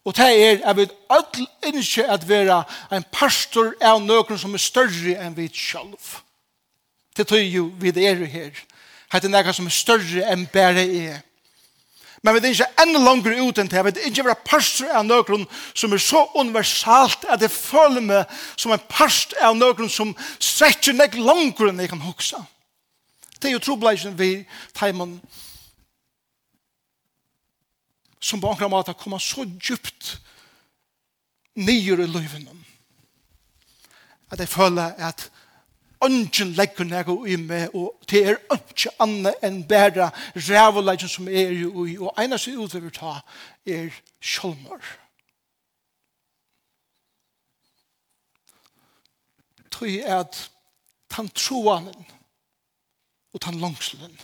Og 0.04 0.16
det 0.16 0.26
er 0.26 0.68
at 0.70 0.76
vi 0.76 0.86
ødel 1.12 1.48
innskje 1.66 2.06
at 2.10 2.28
vera 2.28 2.62
en 2.92 3.04
pastor 3.12 3.74
av 3.80 4.00
nøkron 4.02 4.38
som 4.38 4.54
er 4.54 4.62
større 4.62 5.18
enn 5.22 5.36
vi 5.36 5.48
sjálv. 5.54 6.22
Det 7.16 7.26
tror 7.26 7.42
jo 7.42 7.70
vi 7.78 7.92
er 8.06 8.24
her 8.26 8.50
Hette 9.12 9.28
nekka 9.28 9.52
som 9.52 9.68
er 9.68 9.76
større 9.76 10.24
enn 10.32 10.46
bare 10.52 10.86
er. 10.86 11.20
Men 12.22 12.36
vi 12.36 12.40
er 12.46 12.54
ikke 12.54 12.82
enda 12.84 13.00
langer 13.02 13.34
ut 13.42 13.58
enn 13.58 13.68
det. 13.68 13.82
Vi 13.84 13.92
er 13.92 14.08
ikke 14.08 14.24
bare 14.28 14.46
parster 14.46 14.92
av 14.94 15.04
nøkron 15.04 15.44
som 15.74 15.92
er 15.92 16.02
så 16.02 16.22
universalt 16.38 17.26
at 17.26 17.42
jeg 17.42 17.50
føler 17.50 18.04
meg 18.04 18.36
som 18.54 18.72
en 18.72 18.84
parst 18.88 19.34
av 19.42 19.56
nøkron 19.58 19.90
som 19.90 20.14
strekker 20.38 20.94
nek 20.94 21.18
langer 21.18 21.72
enn 21.72 21.82
jeg 21.82 21.90
kan 21.90 22.04
huske. 22.06 22.38
Det 23.40 23.50
er 23.50 23.56
jo 23.56 23.64
trobladjen 23.64 24.14
vi 24.14 24.46
teimen 24.78 25.16
som 28.22 28.40
på 28.40 28.52
ankra 28.52 28.68
måte 28.70 28.94
kommer 28.94 29.18
så 29.18 29.42
djupt 29.58 30.16
nyer 31.58 32.00
i 32.00 32.06
livet. 32.06 32.46
at 34.30 34.40
jeg 34.40 34.48
føler 34.48 34.94
at 34.96 35.30
ønsken 36.04 36.52
legger 36.56 36.84
nega 36.84 37.14
i 37.26 37.36
meg, 37.36 37.74
og 37.74 37.94
det 38.10 38.22
er 38.26 38.40
ikke 38.56 38.92
anna 39.02 39.32
enn 39.44 39.62
bæra 39.68 40.10
rævuleggen 40.34 41.08
som 41.08 41.28
er 41.28 41.52
jo 41.56 41.84
i, 41.86 41.96
og 41.98 42.14
eina 42.18 42.38
som 42.38 42.58
utøver 42.64 42.90
ta 42.90 43.14
er 43.66 43.94
sjolmar. 44.20 44.82
Tøy 49.72 50.02
er 50.02 50.20
at 50.24 50.50
tan 51.10 51.28
troanen 51.28 52.06
og 53.32 53.40
tan 53.40 53.60
langslen 53.60 54.20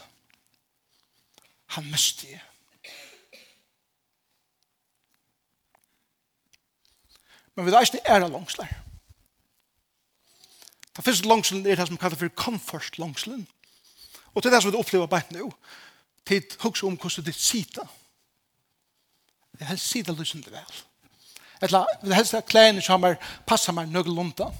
han 1.68 1.88
møste 1.90 2.30
jeg. 2.30 2.42
Men 7.54 7.66
vi 7.66 7.72
er 7.74 7.80
ikke 7.80 8.06
æra 8.06 8.28
langsler. 8.28 8.70
Ta 10.98 11.04
fyrst 11.06 11.28
langslen 11.30 11.62
er 11.62 11.78
det 11.78 11.84
som 11.86 11.96
kallar 11.96 12.18
for 12.18 12.34
comfort 12.34 12.96
langslen. 12.98 13.44
Og 14.34 14.42
til 14.42 14.50
det 14.50 14.58
som 14.62 14.72
vi 14.72 14.78
opplever 14.78 15.06
bare 15.06 15.30
nå, 15.30 15.52
til 16.26 16.42
hugsa 16.58 16.86
om 16.86 16.96
hvordan 16.98 17.24
det 17.24 17.34
sitter. 17.34 17.86
Det 19.52 19.62
er 19.62 19.70
helst 19.70 19.90
sitter 19.90 20.12
lysen 20.18 20.42
det 20.42 20.50
vel. 20.52 20.80
Etla, 21.62 21.84
vil 22.02 22.14
helst 22.14 22.34
at 22.34 22.50
klærne 22.50 22.82
som 22.82 23.06
er 23.06 23.14
passer 23.46 23.72
meg 23.72 23.92
nøggelunda. 23.94 24.50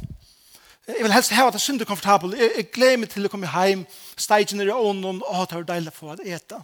Jeg 0.87 1.03
vil 1.03 1.13
helst 1.13 1.35
hava 1.35 1.51
det 1.51 1.61
synd 1.61 1.83
og 1.83 1.91
komfortabel. 1.91 2.37
Jeg, 2.39 2.53
jeg 2.57 2.71
gleder 2.71 3.03
meg 3.03 3.11
til 3.11 3.27
å 3.27 3.33
komme 3.35 3.51
hjem, 3.51 3.83
steige 4.15 4.57
ned 4.57 4.71
i 4.71 4.79
ånden, 4.79 5.19
og 5.27 5.51
det 5.51 5.59
er 5.59 5.67
deilig 5.73 5.95
for 5.97 6.15
å 6.15 6.23
ete. 6.23 6.63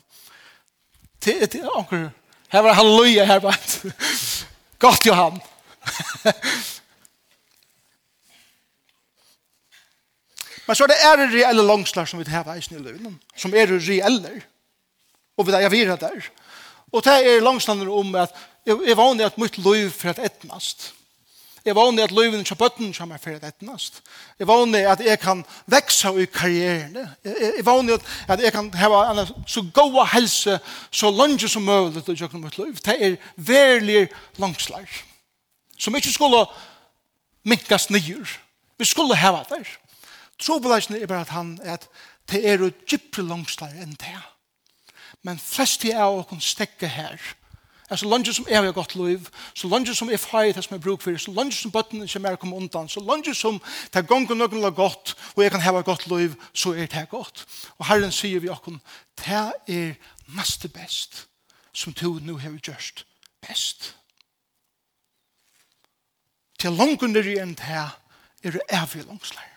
Til, 1.18 1.42
til 1.50 1.66
anker, 1.74 2.08
her 2.54 2.62
var 2.62 2.78
halleluja 2.78 3.26
her, 3.26 3.42
bare. 3.42 3.92
Godt, 4.86 5.10
Johan. 5.10 5.42
Men 10.66 10.76
så 10.76 10.86
er 10.86 10.92
det 10.92 10.98
er 11.04 11.22
reelle 11.32 11.62
langslar 11.66 12.08
som 12.08 12.20
vi 12.20 12.30
har 12.30 12.48
eisen 12.54 12.78
i 12.78 12.82
løven, 12.82 13.18
som 13.36 13.54
er 13.54 13.68
reelle, 13.68 14.42
og 15.36 15.46
vi 15.46 15.52
er 15.52 15.68
vira 15.72 15.96
der. 16.00 16.30
Og 16.92 17.04
det 17.04 17.14
er 17.26 17.42
langslander 17.42 17.90
om 17.90 18.14
at 18.14 18.34
jeg 18.66 18.96
vanlig 18.96 19.26
at 19.26 19.38
mitt 19.38 19.58
løv 19.58 19.90
for 19.90 20.14
at 20.14 20.22
etnast. 20.24 20.92
Jeg 21.64 21.76
vanlig 21.76 22.04
at 22.04 22.12
løven 22.12 22.44
til 22.44 22.56
bøtten 22.60 22.92
kommer 22.92 23.18
for 23.18 23.30
at 23.30 23.44
etnast. 23.44 24.02
Jeg 24.38 24.48
vanlig 24.48 24.82
at 24.86 25.00
jeg 25.00 25.18
kan 25.20 25.44
veksa 25.66 26.12
i 26.20 26.26
karrieren. 26.28 26.98
Jeg 27.24 27.64
vanlig 27.64 27.98
at 28.28 28.40
jeg 28.40 28.52
kan 28.52 28.68
hava 28.74 29.04
en 29.10 29.26
så 29.46 29.64
god 29.74 30.06
helse 30.12 30.58
så 30.90 31.10
langt 31.10 31.50
som 31.50 31.64
mulig 31.64 32.04
til 32.04 32.24
å 32.24 32.38
mitt 32.38 32.58
løv. 32.58 32.76
Det 32.84 32.96
er 33.00 33.16
veldig 33.36 34.08
langslar 34.38 34.88
som 35.78 35.96
ikke 35.96 36.12
skulle 36.12 36.44
minkast 37.44 37.90
nyer. 37.90 38.28
Vi 38.78 38.84
skulle 38.84 39.16
hava 39.16 39.44
der. 39.48 39.64
Trobelagen 40.38 40.96
er 40.96 41.06
bare 41.06 41.20
at 41.20 41.34
han 41.34 41.58
er 41.62 41.78
at 41.78 41.88
det 42.30 42.40
er 42.48 42.58
jo 42.58 42.72
gypre 42.88 43.22
langstar 43.22 43.72
enn 43.82 43.96
det. 44.00 44.20
Men 45.22 45.38
flest 45.40 45.84
er 45.84 46.00
av 46.04 46.18
åkken 46.24 46.40
stekke 46.40 46.88
her. 46.88 47.20
Er 47.90 48.00
så 48.00 48.08
langt 48.08 48.28
som 48.32 48.46
jeg 48.48 48.62
har 48.64 48.72
gått 48.72 48.94
liv, 48.96 49.28
så 49.54 49.68
langt 49.68 49.90
som 49.96 50.08
er 50.10 50.20
feil 50.20 50.54
det 50.56 50.64
som 50.64 50.74
er 50.76 50.80
bruk 50.82 51.02
for, 51.04 51.16
så 51.20 51.32
langt 51.36 51.54
som 51.54 51.72
bøttene 51.72 52.08
som 52.08 52.24
jeg 52.24 52.38
kommer 52.40 52.56
undan, 52.56 52.88
så 52.88 53.00
langt 53.04 53.28
som 53.36 53.60
det 53.92 54.00
er 54.00 54.08
gong 54.08 54.24
og 54.30 54.38
noen 54.40 54.62
la 54.64 54.70
godt, 54.72 55.12
og 55.36 55.42
jeg 55.44 55.52
kan 55.52 55.60
hava 55.60 55.82
godt 55.84 56.06
liv, 56.08 56.34
så 56.56 56.72
er 56.72 56.88
det 56.88 57.08
godt. 57.12 57.44
Og 57.78 57.86
Herren 57.86 58.12
sier 58.12 58.40
vi 58.40 58.48
åkken, 58.48 58.80
det 59.20 59.44
er 59.68 59.94
mest 60.32 60.64
best 60.72 61.26
som 61.74 61.92
du 61.92 62.18
nå 62.24 62.38
har 62.40 62.56
gjort 62.56 63.04
best. 63.44 63.92
Til 66.58 66.72
langt 66.72 67.02
under 67.02 67.26
enn 67.36 67.52
det 67.58 67.82
er 68.44 68.56
det 68.56 68.64
evig 68.72 69.04
langstar. 69.04 69.53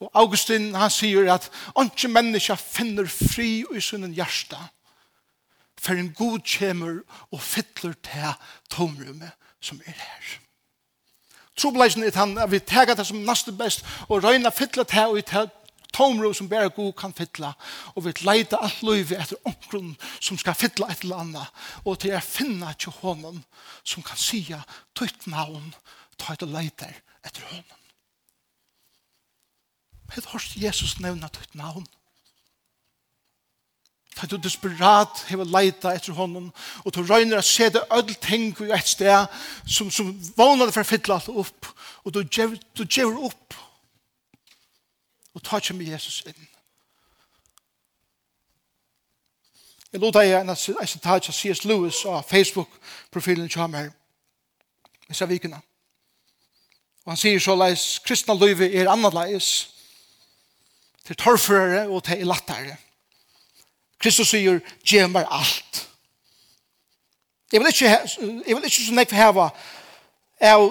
Og 0.00 0.10
Augustin, 0.14 0.74
han 0.74 0.90
sier 0.90 1.26
at 1.32 1.50
«Onkje 1.74 2.08
menneska 2.08 2.54
finner 2.54 3.08
fri 3.10 3.64
i 3.74 3.80
sunnen 3.82 4.14
hjärsta, 4.14 4.60
for 5.78 5.98
en 5.98 6.12
god 6.14 6.42
kjemur 6.46 7.00
og 7.30 7.42
fytler 7.42 7.96
til 8.06 8.36
tomrummet 8.70 9.34
som 9.60 9.80
er 9.86 9.96
her». 9.96 10.36
Trobleisen 11.58 12.04
er 12.06 12.14
han, 12.14 12.38
vi 12.50 12.60
tega 12.62 12.94
det 12.94 13.06
som 13.06 13.24
neste 13.26 13.52
best, 13.52 13.82
og 14.06 14.22
røyna 14.22 14.52
fytler 14.54 14.86
til 14.86 15.16
og 15.16 15.24
til 15.26 15.50
tomrum 15.92 16.34
som 16.34 16.48
bare 16.48 16.70
god 16.70 16.92
kan 16.92 17.14
fytla, 17.14 17.52
og 17.94 18.04
vi 18.04 18.12
leida 18.22 18.60
alt 18.62 18.82
løyve 18.86 19.18
etter 19.18 19.40
omkron 19.48 19.96
som 20.20 20.38
skal 20.38 20.54
fytla 20.54 20.86
et 20.92 21.02
eller 21.02 21.24
annet, 21.24 21.64
og 21.84 21.98
til 21.98 22.12
jeg 22.14 22.22
finna 22.22 22.72
til 22.78 22.94
hånden 23.00 23.42
som 23.82 24.06
kan 24.06 24.20
sia 24.20 24.62
tøyt 24.94 25.26
navn, 25.26 25.74
tøyt 26.18 26.46
og 26.46 26.54
leida 26.54 26.92
etter 27.24 27.42
hånden. 27.50 27.87
Men 30.08 30.24
har 30.26 30.44
Jesus 30.56 30.98
nevna 31.00 31.28
ditt 31.28 31.54
navn. 31.54 31.86
Da 34.20 34.26
du 34.26 34.36
desperat 34.42 35.20
heva 35.28 35.44
leita 35.46 35.92
etter 35.94 36.16
honom, 36.16 36.48
og 36.84 36.94
du 36.94 37.04
røyner 37.06 37.38
at 37.38 37.46
se 37.46 37.68
det 37.70 37.84
ødel 37.94 38.14
ting 38.14 38.50
i 38.66 38.72
et 38.74 38.88
sted 38.88 39.26
som, 39.66 39.90
som 39.90 40.10
vånade 40.36 40.74
for 40.74 40.82
å 40.82 40.88
fylla 40.88 41.20
alt 41.20 41.28
opp, 41.30 41.68
og 42.02 42.14
du 42.14 42.24
djever, 42.24 42.58
du 42.74 42.82
djever 42.82 43.20
opp. 43.28 43.54
Og 45.36 45.44
ta 45.44 45.60
ikke 45.60 45.76
med 45.78 45.92
Jesus 45.92 46.24
inn. 46.26 46.48
Jeg 49.92 50.02
lot 50.02 50.18
deg 50.18 50.34
en 50.34 50.56
sitat 50.56 51.30
av 51.30 51.32
C.S. 51.32 51.62
Lewis 51.64 52.02
av 52.04 52.26
Facebook-profilen 52.28 53.48
til 53.48 53.62
ham 53.62 53.76
her. 53.78 53.92
Jeg 55.08 55.16
sa 55.16 55.28
vikene. 55.30 55.62
Og 57.06 57.14
han 57.14 57.20
sier 57.20 57.40
så 57.40 57.54
leis, 57.56 58.00
kristna 58.04 58.34
løyve 58.36 58.66
er 58.68 58.90
annerleis 58.90 59.77
til 61.08 61.16
torførere 61.16 61.88
og 61.88 62.02
til 62.04 62.26
lattere. 62.26 62.76
Kristus 63.98 64.28
sier, 64.28 64.60
«Gjev 64.84 65.08
meg 65.08 65.24
alt». 65.30 65.86
Jeg 67.52 67.60
vil 67.60 67.70
ikke, 67.72 67.88
jeg 68.46 68.56
vil 68.56 68.64
ikke 68.64 68.84
så 68.84 68.92
nekve 68.92 69.16
heva 69.16 69.46
av 70.44 70.66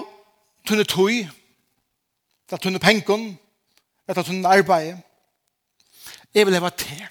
tunne 0.62 0.84
tøy, 0.86 1.24
av 2.54 2.60
tunne 2.62 2.78
pengen, 2.78 3.32
av 4.06 4.22
tunne 4.22 4.46
arbeid. 4.46 5.00
Jeg 6.34 6.46
vil 6.46 6.54
heva 6.54 6.70
til. 6.70 7.02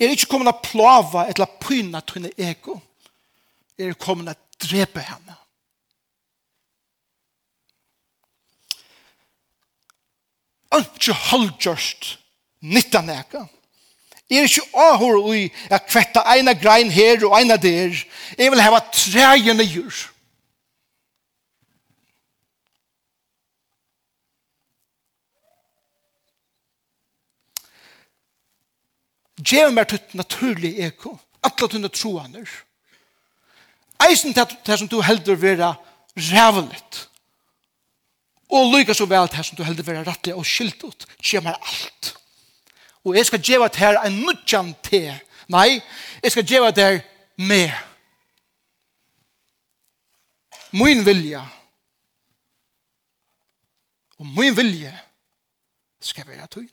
Jeg 0.00 0.06
er 0.08 0.16
ikke 0.16 0.30
kommet 0.32 0.54
å 0.54 0.64
plava 0.64 1.26
eller 1.28 1.52
pyna 1.60 2.00
tunne 2.00 2.32
ego. 2.40 2.78
Jeg 3.76 3.92
er 3.92 4.00
kommet 4.00 4.32
å 4.32 4.64
drepe 4.70 5.04
henne. 5.04 5.36
ikke 10.82 11.14
holdgjørst 11.30 12.16
nytta 12.62 13.00
neka. 13.00 13.46
Jeg 14.30 14.38
er 14.38 14.48
ikke 14.50 14.66
ahor 14.74 15.20
ui 15.22 15.46
at 15.70 15.86
kvetta 15.86 16.24
eina 16.32 16.56
grein 16.58 16.90
her 16.90 17.22
og 17.28 17.36
eina 17.38 17.56
der. 17.56 17.94
Jeg 18.38 18.50
vil 18.50 18.60
hava 18.60 18.80
treje 18.90 19.54
nyer. 19.54 20.02
Gjev 29.46 29.70
meg 29.70 29.86
tutt 29.92 30.16
naturlig 30.18 30.74
eko. 30.88 31.14
Atla 31.46 31.68
tunne 31.70 31.90
troaner. 31.92 32.48
Eisen 34.08 34.34
til 34.34 34.56
det 34.66 34.78
som 34.80 34.88
du 34.90 34.98
heldur 35.04 35.38
vera 35.38 35.74
rævlet. 36.16 37.06
Og 38.48 38.70
lykka 38.72 38.94
så 38.94 39.06
vel 39.10 39.28
til 39.28 39.44
som 39.44 39.58
du 39.58 39.64
heldur 39.66 39.86
vera 39.86 40.04
rettelig 40.06 40.36
og 40.36 40.46
skilt 40.46 40.84
ut, 40.86 41.06
kjemmer 41.18 41.56
alt. 41.56 42.12
Og 43.06 43.16
jeg 43.16 43.26
skal 43.26 43.42
djeva 43.42 43.68
til 43.68 43.86
her 43.86 44.00
en 44.06 44.20
nudjan 44.22 44.72
te. 44.82 45.02
Nei, 45.50 45.80
jeg 46.22 46.34
skal 46.34 46.46
djeva 46.46 46.70
til 46.74 46.84
her 46.84 47.00
med. 47.36 47.70
Min 50.76 51.04
vilja 51.06 51.42
og 54.18 54.26
min 54.26 54.56
vilje 54.56 54.92
skal 56.00 56.26
være 56.28 56.46
tøyn. 56.46 56.70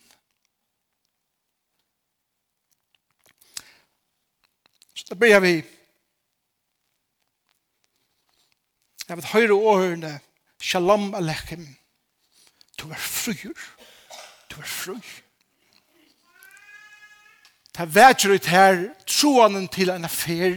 Så 4.95 5.09
da 5.09 5.17
blir 5.19 5.39
vi 5.43 5.55
jeg 9.07 9.17
vil 9.17 9.25
høre 9.33 9.53
årene 9.53 10.13
Shalom 10.65 11.13
Aleichem. 11.13 11.75
Du 12.79 12.89
er 12.89 12.95
fruer. 12.95 13.53
Du 14.49 14.61
er 14.61 14.65
fruer. 14.65 15.09
Ta 17.73 17.83
vetsjer 17.83 18.31
ut 18.31 18.45
her 18.47 18.77
troanen 19.07 19.67
til 19.67 19.89
en 19.91 20.07
affær. 20.07 20.55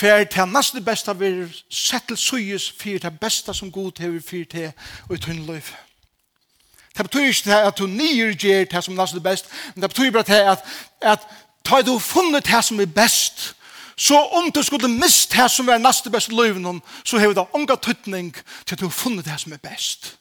Hver 0.00 0.24
til 0.24 0.50
nesten 0.50 0.82
besta 0.84 1.14
vil 1.14 1.44
sett 1.70 2.08
til 2.10 2.18
suyes 2.18 2.66
fyrir 2.72 3.04
ta 3.06 3.14
besta 3.14 3.54
som 3.54 3.70
god 3.72 4.02
hever 4.02 4.18
fyrir 4.20 4.50
te 4.50 4.72
og 5.06 5.14
i 5.14 5.22
tunn 5.22 5.46
løyf. 5.46 5.70
Det 6.96 7.06
betyr 7.06 7.28
ikke 7.28 7.60
at 7.68 7.78
du 7.78 7.86
nyer 7.86 8.34
gjer 8.34 8.66
det 8.66 8.82
som 8.84 8.98
nesten 8.98 9.22
best, 9.22 9.46
men 9.74 9.82
det 9.82 9.90
betyr 9.94 10.10
bare 10.10 10.42
at, 10.56 10.66
at 11.00 11.30
ta 11.64 11.82
du 11.86 11.98
funnet 11.98 12.50
det 12.50 12.64
som 12.64 12.80
er 12.80 12.90
best, 12.90 13.54
Så 13.98 14.14
om 14.14 14.52
du 14.54 14.62
skulle 14.62 14.88
miste 14.88 15.36
det 15.36 15.50
som 15.50 15.66
var 15.66 15.80
neste 15.82 16.10
beste 16.10 16.34
løven, 16.36 16.82
så 17.04 17.18
har 17.18 17.34
det 17.34 17.46
unga 17.52 17.74
tøtning 17.74 18.30
til 18.66 18.76
at 18.76 18.80
du 18.80 18.86
har 18.86 18.94
funnet 18.94 19.26
det 19.26 19.40
som 19.40 19.52
er 19.52 19.62
best. 19.62 20.18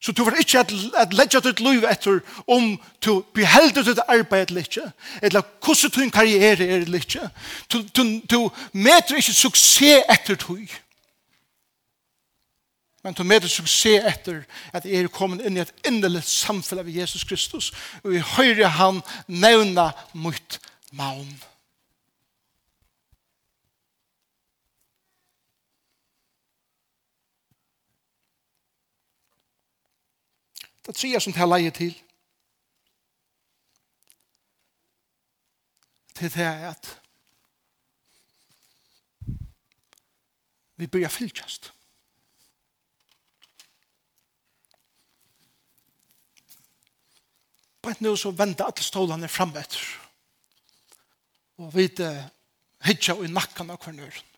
Så 0.00 0.12
du 0.12 0.24
får 0.24 0.36
ikke 0.38 0.58
at, 0.60 0.72
at 0.96 1.14
ledja 1.16 1.40
ditt 1.40 1.60
liv 1.64 1.84
etter 1.88 2.20
om 2.46 2.74
du 3.04 3.22
behelder 3.34 3.82
ditt 3.82 4.02
arbeid 4.04 4.50
eller 4.52 4.68
ikke, 4.68 4.84
eller 5.22 5.42
hvordan 5.64 5.94
din 5.96 6.12
karriere 6.12 6.66
er 6.66 6.84
eller 6.84 7.00
ikke. 7.00 7.30
Du, 7.72 7.80
du, 7.96 8.20
du 8.30 8.50
møter 8.72 9.16
ikke 9.16 9.32
suksess 9.32 10.04
etter 10.12 10.36
du. 10.36 10.60
Men 13.02 13.16
du 13.16 13.24
møter 13.24 13.48
suksess 13.48 14.04
etter 14.04 14.44
at 14.76 14.84
jeg 14.84 15.08
er 15.08 15.08
kommet 15.08 15.40
inn 15.40 15.56
i 15.56 15.64
et 15.64 15.74
innerlig 15.88 16.26
samfunn 16.28 16.84
av 16.84 16.92
Jesus 16.92 17.24
Kristus, 17.24 17.72
og 18.04 18.12
jeg 18.12 18.28
hører 18.36 18.76
han 18.76 19.00
nevna 19.26 19.90
mot 20.12 20.60
maun. 20.92 21.32
Det 30.86 30.92
er 30.94 30.98
tre 31.00 31.20
som 31.20 31.34
tar 31.34 31.48
leie 31.50 31.70
til. 31.74 31.94
Til 36.14 36.30
det 36.30 36.44
er 36.46 36.68
at 36.70 36.92
vi 40.76 40.86
byrjar 40.86 41.10
fylkjast. 41.10 41.72
et 47.96 48.00
nå 48.00 48.14
så 48.18 48.30
venda 48.30 48.66
alle 48.66 48.82
stålene 48.82 49.28
frem 49.30 49.54
etter. 49.56 49.82
Og 51.62 51.70
vi 51.74 51.86
hitja 52.86 53.14
i 53.24 53.30
nakkan 53.32 53.70
av 53.72 53.78
kvarnøren. 53.82 54.34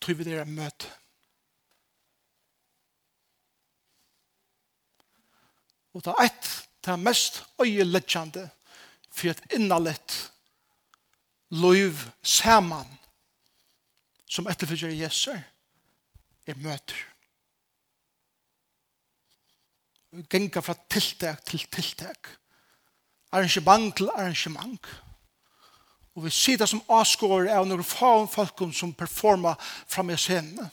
Tror 0.00 0.16
vi 0.16 0.26
det 0.26 0.40
er 0.40 0.48
møte. 0.48 0.99
Og 5.94 6.04
ta 6.04 6.14
ett, 6.22 6.48
ta 6.82 6.96
mest 6.96 7.42
øyeleggjande 7.60 8.48
for 9.10 9.32
et 9.32 9.42
innalett 9.56 10.16
loiv 11.50 11.98
saman 12.22 12.86
som 14.30 14.46
etterfølger 14.46 14.94
Jesu 14.94 15.32
er 16.46 16.58
møter. 16.62 16.98
Genga 20.30 20.62
fra 20.62 20.74
tiltak 20.90 21.44
til 21.46 21.66
tiltak. 21.70 22.30
Arrangement 23.32 23.94
til 23.96 24.10
arrangement. 24.10 24.86
Og 26.14 26.24
vi 26.24 26.32
sier 26.34 26.58
det 26.58 26.66
som 26.70 26.82
avskårer 26.90 27.52
av 27.54 27.68
noen 27.68 27.86
faen 27.86 28.26
folkum 28.30 28.72
som 28.74 28.94
performer 28.94 29.58
fram 29.88 30.10
i 30.10 30.18
scenen. 30.18 30.70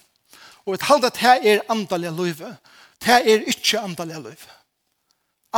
Og 0.65 0.73
vi 0.73 0.81
taler 0.81 1.11
at 1.11 1.21
her 1.21 1.45
er 1.45 1.65
andalige 1.71 2.15
løyve. 2.17 2.55
Det 3.01 3.13
er 3.13 3.45
ikke 3.47 3.79
andalige 3.79 4.23
løyve 4.25 4.55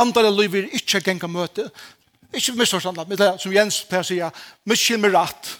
andra 0.00 0.30
liv 0.30 0.54
er 0.54 0.70
ikke 0.76 1.02
genga 1.04 1.28
møte. 1.30 1.70
Ikke 2.34 2.54
misforstandet, 2.58 3.08
men 3.08 3.18
det 3.18 3.32
som 3.42 3.52
Jens 3.52 3.82
Per 3.90 4.06
sier, 4.06 4.30
miskil 4.64 5.00
med 5.02 5.14
ratt. 5.14 5.56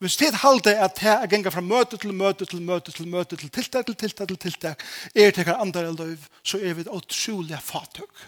Hvis 0.00 0.16
det 0.16 0.32
halde 0.40 0.72
at 0.80 0.96
det 0.96 1.12
er 1.12 1.26
genga 1.28 1.50
fra 1.52 1.60
møte 1.60 1.98
til 2.00 2.14
møte 2.16 2.46
til 2.48 2.62
møte 2.64 2.92
til 2.96 3.08
møte 3.08 3.36
til 3.36 3.50
tiltak 3.52 3.86
til 3.86 3.96
tiltak 4.00 4.28
til 4.28 4.38
tiltak, 4.40 4.84
er 5.14 5.30
det 5.30 5.48
andre 5.52 5.90
liv, 5.92 6.24
så 6.42 6.56
er 6.56 6.74
vi 6.74 6.88
utrolig 6.88 7.58
fatøk. 7.60 8.22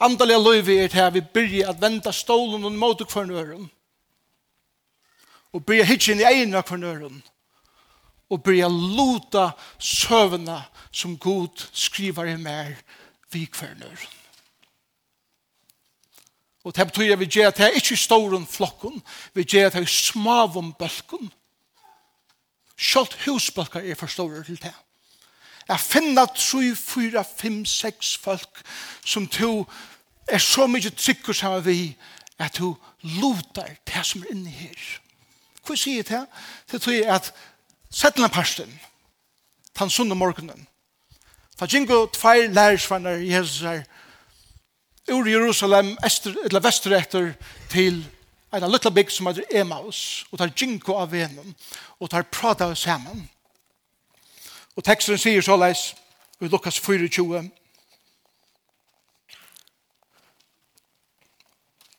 Andaliga 0.00 0.38
liv 0.38 0.68
er 0.68 0.88
det 0.88 1.10
vi 1.14 1.20
byrja 1.34 1.68
at 1.70 1.82
venda 1.82 2.12
stolen 2.12 2.64
og 2.64 2.72
mot 2.72 3.04
kvarnøren. 3.08 3.68
Og 5.52 5.66
byrja 5.66 5.84
hitjen 5.84 6.20
i 6.20 6.24
egna 6.24 6.62
kvarnøren. 6.62 7.20
Og 7.20 7.33
og 8.30 8.42
byrja 8.42 8.68
luta 8.68 9.50
søvna 9.78 10.62
som 10.92 11.18
god 11.18 11.66
skriver 11.72 12.24
i 12.24 12.36
mer 12.36 12.74
vikvärnur. 13.32 14.06
Og 16.64 16.76
det 16.76 16.86
betyr 16.86 17.12
at 17.12 17.20
vi 17.20 17.26
gjør 17.26 17.48
at 17.48 17.56
det 17.56 17.66
er 17.66 17.76
ikke 17.78 17.96
storen 17.96 18.46
flokken, 18.46 19.02
vi 19.34 19.42
gjør 19.42 19.66
at 19.66 19.72
det 19.72 19.82
er 19.82 19.86
smavom 19.86 20.72
bølken. 20.72 21.32
Sjalt 22.76 23.14
husbølker 23.26 23.80
er 23.80 23.94
for 23.94 24.06
store 24.06 24.44
til 24.44 24.62
det. 24.62 24.72
Jeg 25.68 25.80
finner 25.80 26.26
3, 26.26 26.76
4, 26.76 27.24
5, 27.36 27.64
6 27.64 28.16
folk 28.18 28.62
som 29.04 29.28
to 29.28 29.66
er 30.28 30.38
så 30.38 30.66
mye 30.66 30.90
trykker 30.90 31.32
sammen 31.32 31.64
vi 31.64 31.96
at 32.38 32.52
to 32.52 32.74
lutar 33.02 33.76
det 33.86 34.06
som 34.06 34.22
er 34.22 34.32
inne 34.34 34.50
her. 34.50 35.00
Hva 35.64 35.76
sier 35.76 36.02
det? 36.02 36.24
Det 36.72 36.82
tror 36.82 36.92
jeg 36.92 37.08
at 37.08 37.32
Settlene 37.94 38.28
parsten, 38.28 38.80
tan 39.74 39.90
sunne 39.90 40.14
morgenen. 40.14 40.66
Ta 41.56 41.66
gingo 41.70 42.06
tveir 42.10 42.50
lærersvannar 42.50 43.22
Jesus 43.22 43.60
her, 43.60 43.84
ur 45.14 45.28
Jerusalem, 45.30 45.96
ester, 46.04 46.34
eller 46.44 46.60
vestre 46.60 46.98
etter, 46.98 47.32
til 47.70 48.02
en 48.52 48.66
lilla 48.66 48.90
bygg 48.90 49.10
som 49.10 49.30
heter 49.30 49.46
Emaus, 49.60 50.26
og 50.32 50.38
tar 50.38 50.50
ginko 50.56 50.98
av 50.98 51.12
venen, 51.12 51.54
og 52.00 52.10
tar 52.10 52.26
prata 52.32 52.66
av 52.72 52.74
sammen. 52.74 53.28
Og 54.74 54.82
teksten 54.82 55.18
sier 55.18 55.42
så 55.42 55.54
leis, 55.56 55.92
i 56.42 56.50
Lukas 56.50 56.80
24, 56.82 57.44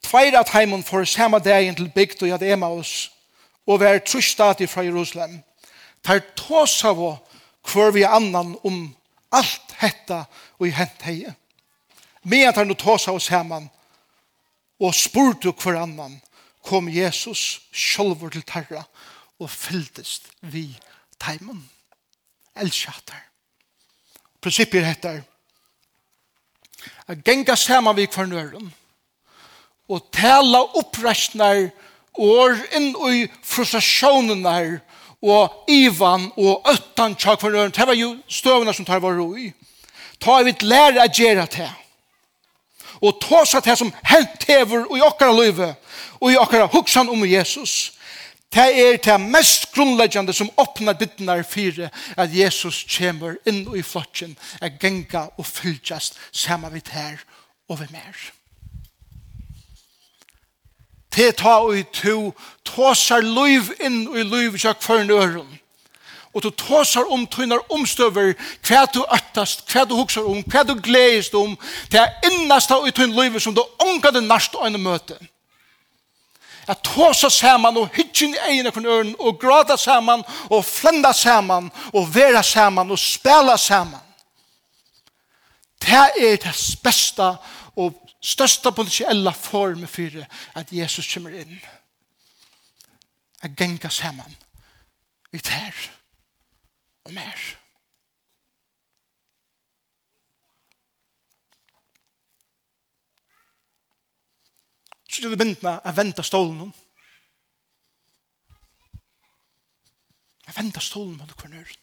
Tveir 0.06 0.36
at 0.38 0.52
heimun 0.54 0.84
for 0.84 1.04
samme 1.04 1.40
dagen 1.40 1.76
til 1.76 1.92
bygd 1.96 2.22
og 2.24 2.30
jad 2.30 2.44
Emaus, 2.44 3.12
og 3.66 3.80
vær 3.80 4.04
trusstati 4.04 4.68
fra 4.68 4.84
Jerusalem, 4.84 5.40
tar 6.06 6.22
tås 6.38 6.84
av 6.86 7.02
hver 7.66 7.92
vi 7.92 8.06
annan 8.06 8.54
om 8.64 8.96
alt 9.34 9.74
hetta 9.82 10.26
og 10.60 10.68
i 10.70 10.76
hent 10.76 11.02
heie. 11.08 11.34
Men 12.24 12.54
tar 12.54 12.66
no 12.66 12.78
tås 12.78 13.08
av 13.10 13.18
oss 13.20 13.32
hemman 13.34 13.68
og 14.82 14.96
spurte 14.96 15.54
hver 15.54 15.82
annan 15.82 16.20
kom 16.66 16.90
Jesus 16.90 17.62
sjolver 17.72 18.34
til 18.34 18.46
terra 18.46 18.84
og 19.40 19.50
fyldest 19.52 20.32
vi 20.42 20.68
teimen. 21.22 21.64
Elskjater. 22.56 23.20
Prinsippet 24.42 24.86
heter 24.86 25.24
at 27.10 27.22
genga 27.26 27.56
saman 27.58 27.98
vi 27.98 28.08
kvar 28.10 28.30
nøren 28.30 28.70
og 29.92 30.08
tala 30.16 30.64
opprestnar 30.80 31.68
år 32.18 32.56
inn 32.78 32.94
i 33.12 33.26
frustrasjonenar 33.44 34.80
og 35.22 35.70
Ivan 35.72 36.32
og 36.38 36.68
Øttan 36.70 37.16
tjak 37.16 37.42
for 37.42 37.50
nøren, 37.50 37.72
det 37.72 37.88
var 37.88 37.98
jo 37.98 38.16
støvna 38.28 38.74
som 38.74 38.86
tar 38.86 39.02
var 39.04 39.18
roi. 39.18 39.52
Ta 40.20 40.42
vi 40.44 40.54
et 40.54 40.64
lære 40.64 41.04
å 41.04 41.12
gjøre 41.12 41.48
det. 41.56 41.72
Og 43.02 43.20
ta 43.22 43.44
seg 43.46 43.66
det 43.66 43.78
som 43.78 43.92
hent 44.08 44.48
hever 44.48 44.88
i 44.96 45.04
okkara 45.04 45.36
løyve 45.36 45.74
og 46.22 46.32
i 46.32 46.40
okkara 46.40 46.70
huksan 46.72 47.10
om 47.12 47.26
Jesus. 47.28 47.92
Det 48.56 48.66
er 48.80 48.98
det 49.04 49.18
mest 49.20 49.68
grunnleggjande 49.76 50.34
som 50.34 50.52
åpner 50.58 50.96
bittnar 50.96 51.44
fire 51.44 51.90
at 52.16 52.32
Jesus 52.32 52.86
kommer 52.88 53.36
inn 53.50 53.66
i 53.76 53.84
flokken 53.84 54.38
at 54.62 54.80
genga 54.80 55.28
og 55.36 55.46
fylltjast 55.50 56.16
saman 56.32 56.74
vidt 56.74 56.94
her 56.96 57.20
og 57.68 57.82
ved 57.82 57.92
mer 57.92 58.16
te 61.16 61.32
ta 61.32 61.60
og 61.64 61.80
to 61.96 62.32
tåsar 62.68 63.24
liv 63.24 63.72
inn 63.80 64.04
i 64.12 64.24
liv 64.24 64.56
i 64.56 64.66
kjøkføren 64.66 65.14
øren 65.16 65.54
og 66.36 66.44
du 66.44 66.50
tåsar 66.50 67.08
om 67.12 67.24
tøynar 67.32 67.64
omstøver 67.72 68.34
hva 68.68 68.82
du 68.92 69.00
øttast, 69.08 69.64
hva 69.72 69.86
du 69.88 69.96
huksar 69.96 70.28
om, 70.28 70.42
hva 70.44 70.66
du 70.68 70.74
gledest 70.84 71.36
om, 71.40 71.54
det 71.92 72.02
er 72.02 72.28
innast 72.28 72.74
av 72.76 72.84
tøyn 72.92 73.16
livet 73.16 73.44
som 73.44 73.56
du 73.56 73.64
ångade 73.80 74.20
narst 74.26 74.58
og 74.60 74.68
ene 74.68 74.82
møte. 74.82 75.16
Jeg 76.68 76.82
tåsar 76.84 77.32
saman 77.32 77.78
og 77.80 77.88
hyggin 77.96 78.36
i 78.36 78.42
egin 78.50 78.68
ekon 78.68 78.90
øren 78.90 79.14
og 79.20 79.40
grada 79.40 79.78
saman 79.80 80.26
og 80.50 80.66
flenda 80.68 81.14
saman 81.16 81.70
og 81.94 82.10
vera 82.12 82.44
saman 82.44 82.92
og 82.92 83.00
spela 83.00 83.56
saman. 83.58 84.02
Det 85.80 85.94
er 85.94 86.36
det 86.42 86.56
beste 86.84 87.30
og 87.76 87.94
største 88.26 88.72
politiella 88.72 89.34
form 89.34 89.88
för 89.88 90.26
at 90.54 90.72
Jesus 90.72 91.14
kommer 91.14 91.30
inn. 91.42 91.60
At 93.42 93.56
genga 93.58 93.90
sammen 93.90 94.36
Vi 95.32 95.40
tar. 95.40 95.74
og 97.06 97.14
mer. 97.14 97.42
Så 105.10 105.22
det 105.22 105.32
er 105.32 105.38
med 105.64 105.86
å 105.86 105.94
vente 105.96 106.24
stålen 106.26 106.58
Att 106.66 106.74
Jeg 110.46 110.56
stolen 110.82 111.18
mot 111.18 111.32
hver 111.34 111.50
nøyren. 111.50 111.82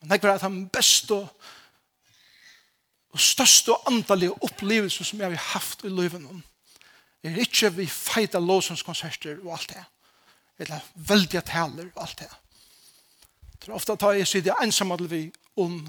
Men 0.00 0.10
det 0.10 0.24
er 0.24 0.36
at 0.36 0.44
han 0.46 0.68
bäst 0.72 1.10
og 1.10 1.26
og 3.12 3.20
største 3.20 3.72
og 3.72 3.86
andalige 3.88 4.34
opplevelsen 4.44 5.04
som 5.04 5.20
jeg 5.20 5.30
har 5.30 5.52
haft 5.54 5.84
i 5.84 5.92
livet 5.92 6.26
om, 6.28 6.42
er 7.24 7.40
ikke 7.42 7.70
vi 7.74 7.86
feita 7.90 8.38
låsenskonserter 8.38 9.40
og 9.44 9.56
alt 9.56 9.72
det, 9.74 9.84
eller 10.58 10.90
veldige 10.94 11.42
taler 11.46 11.88
og 11.94 12.02
alt 12.04 12.18
det. 12.18 12.30
Det 13.58 13.68
er 13.68 13.74
ofte 13.74 13.96
at 13.96 14.18
jeg 14.20 14.28
sier 14.28 14.44
det 14.46 14.58
ensamme 14.62 14.96
til 14.98 15.10
vi 15.10 15.22
om 15.58 15.80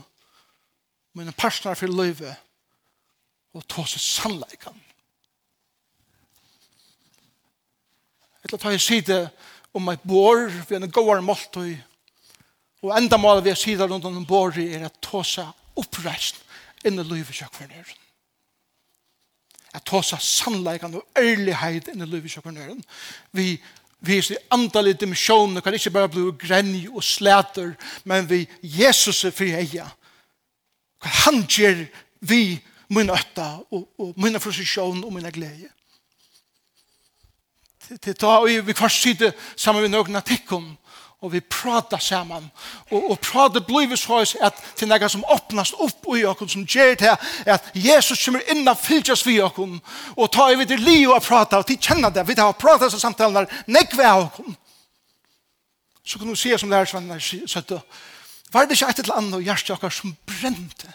mine 1.17 1.31
personer 1.37 1.77
for 1.77 1.91
livet 1.91 2.35
og 3.53 3.65
ta 3.69 3.85
seg 3.85 4.01
sannleikene. 4.01 4.85
Eller 8.43 8.57
ta 8.57 8.71
jeg 8.73 8.81
sitter 8.81 9.29
om 9.75 9.89
et 9.91 10.05
vi 10.05 10.75
er 10.75 10.81
en 10.81 10.91
gåere 10.91 11.21
måltøy 11.21 11.75
og 12.81 12.93
enda 12.95 13.17
målet 13.19 13.43
vi 13.43 13.51
er 13.51 13.59
sitter 13.59 13.89
rundt 13.89 14.05
om 14.07 14.17
en 14.17 14.25
bår 14.25 14.57
er 14.63 14.85
at 14.87 15.01
ta 15.03 15.21
seg 15.23 15.79
oppreist 15.79 16.39
inn 16.85 16.99
i 16.99 17.03
livet 17.03 17.33
kjøk 17.33 17.51
for 17.53 17.65
kjøkkvernøren. 17.65 18.05
Jeg 19.69 19.85
tar 19.85 20.05
seg 20.05 20.23
sannleikene 20.25 21.01
og 21.01 21.19
ærlighet 21.19 21.91
inn 21.91 22.05
i 22.05 22.09
livet 22.09 22.31
kjøk 22.31 22.43
for 22.43 22.51
kjøkkvernøren. 22.51 22.83
Vi 23.35 23.51
viser 24.05 24.37
i 24.37 24.43
antallet 24.55 24.99
dimensjoner 24.99 25.63
kan 25.63 25.75
ikke 25.75 25.91
bare 25.91 26.11
bli 26.11 26.29
grenj 26.39 26.87
og 26.87 27.03
slæter, 27.03 27.73
men 28.07 28.29
vi 28.29 28.45
Jesus 28.63 29.25
er 29.27 29.35
fri 29.35 29.51
eia. 29.59 29.89
Hva 30.99 31.11
han 31.25 31.43
gjør 31.47 31.83
vi 32.27 32.59
min 32.95 33.11
øtta 33.13 33.59
og, 33.71 33.85
og 33.99 34.15
min 34.19 34.39
frustrasjon 34.39 35.03
og 35.03 35.13
min 35.13 35.27
glede. 35.31 35.69
Til, 37.85 37.99
til 37.99 38.15
ta 38.15 38.39
og 38.39 38.49
vi 38.65 38.75
kvarsitte 38.75 39.33
sammen 39.55 39.85
med 39.85 39.93
noen 39.93 40.19
artikkel 40.19 40.59
om 40.59 40.71
og 41.21 41.31
vi 41.33 41.39
prata 41.41 41.99
saman. 41.99 42.45
Og, 42.91 43.11
og 43.11 43.19
prata 43.19 43.59
blivis 43.59 44.05
hos 44.07 44.35
at 44.41 44.55
til 44.79 44.87
nega 44.87 45.09
som 45.11 45.25
åpnast 45.27 45.75
opp 45.83 46.07
i 46.15 46.23
okkur, 46.27 46.47
som 46.47 46.63
gjer 46.63 46.95
til 46.99 47.11
at 47.45 47.71
Jesus 47.75 48.23
kommer 48.23 48.45
inn 48.51 48.67
og 48.67 48.79
fylgjast 48.79 49.27
vi 49.27 49.39
okkur, 49.43 49.75
og 50.15 50.31
ta 50.31 50.47
i 50.51 50.59
vidt 50.59 50.77
li 50.79 51.01
og 51.07 51.19
prata, 51.23 51.59
og 51.59 51.67
til 51.67 51.79
kjenna 51.79 52.11
det, 52.13 52.23
vi 52.27 52.37
tar 52.39 52.55
prata 52.55 52.89
seg 52.89 53.03
samtalen, 53.03 53.49
nekve 53.67 54.07
av 54.07 54.29
okkur. 54.29 54.55
Så 56.05 56.19
kan 56.19 56.31
du 56.31 56.35
se 56.39 56.57
som 56.57 56.71
lærersvennene 56.71 57.19
søtte, 57.47 57.81
var 58.51 58.65
det 58.65 58.79
ikke 58.79 58.87
et 58.89 58.99
eller 59.03 59.19
annet 59.19 59.43
hjertet 59.45 59.75
okkar 59.75 59.93
som 59.93 60.15
brente? 60.25 60.89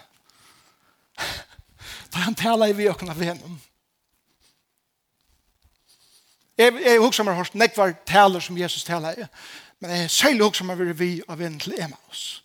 Da 2.10 2.24
han 2.24 2.34
tala 2.34 2.66
i 2.66 2.74
vi 2.74 2.88
okkur 2.90 3.12
av 3.12 3.20
venom. 3.20 3.60
Jeg, 6.58 6.74
jeg 6.82 7.02
husker 7.02 7.26
meg 7.26 7.38
hos 7.38 7.52
nekvar 7.54 7.94
taler 8.06 8.42
som 8.42 8.58
Jesus 8.58 8.86
taler 8.86 9.18
i. 9.18 9.28
Men 9.84 9.90
det 9.90 10.04
er 10.04 10.08
særlig 10.08 10.42
også 10.42 10.58
som 10.58 10.98
vi 10.98 11.22
av 11.28 11.40
en 11.40 11.58
til 11.60 11.74
Emmaus. 11.76 12.44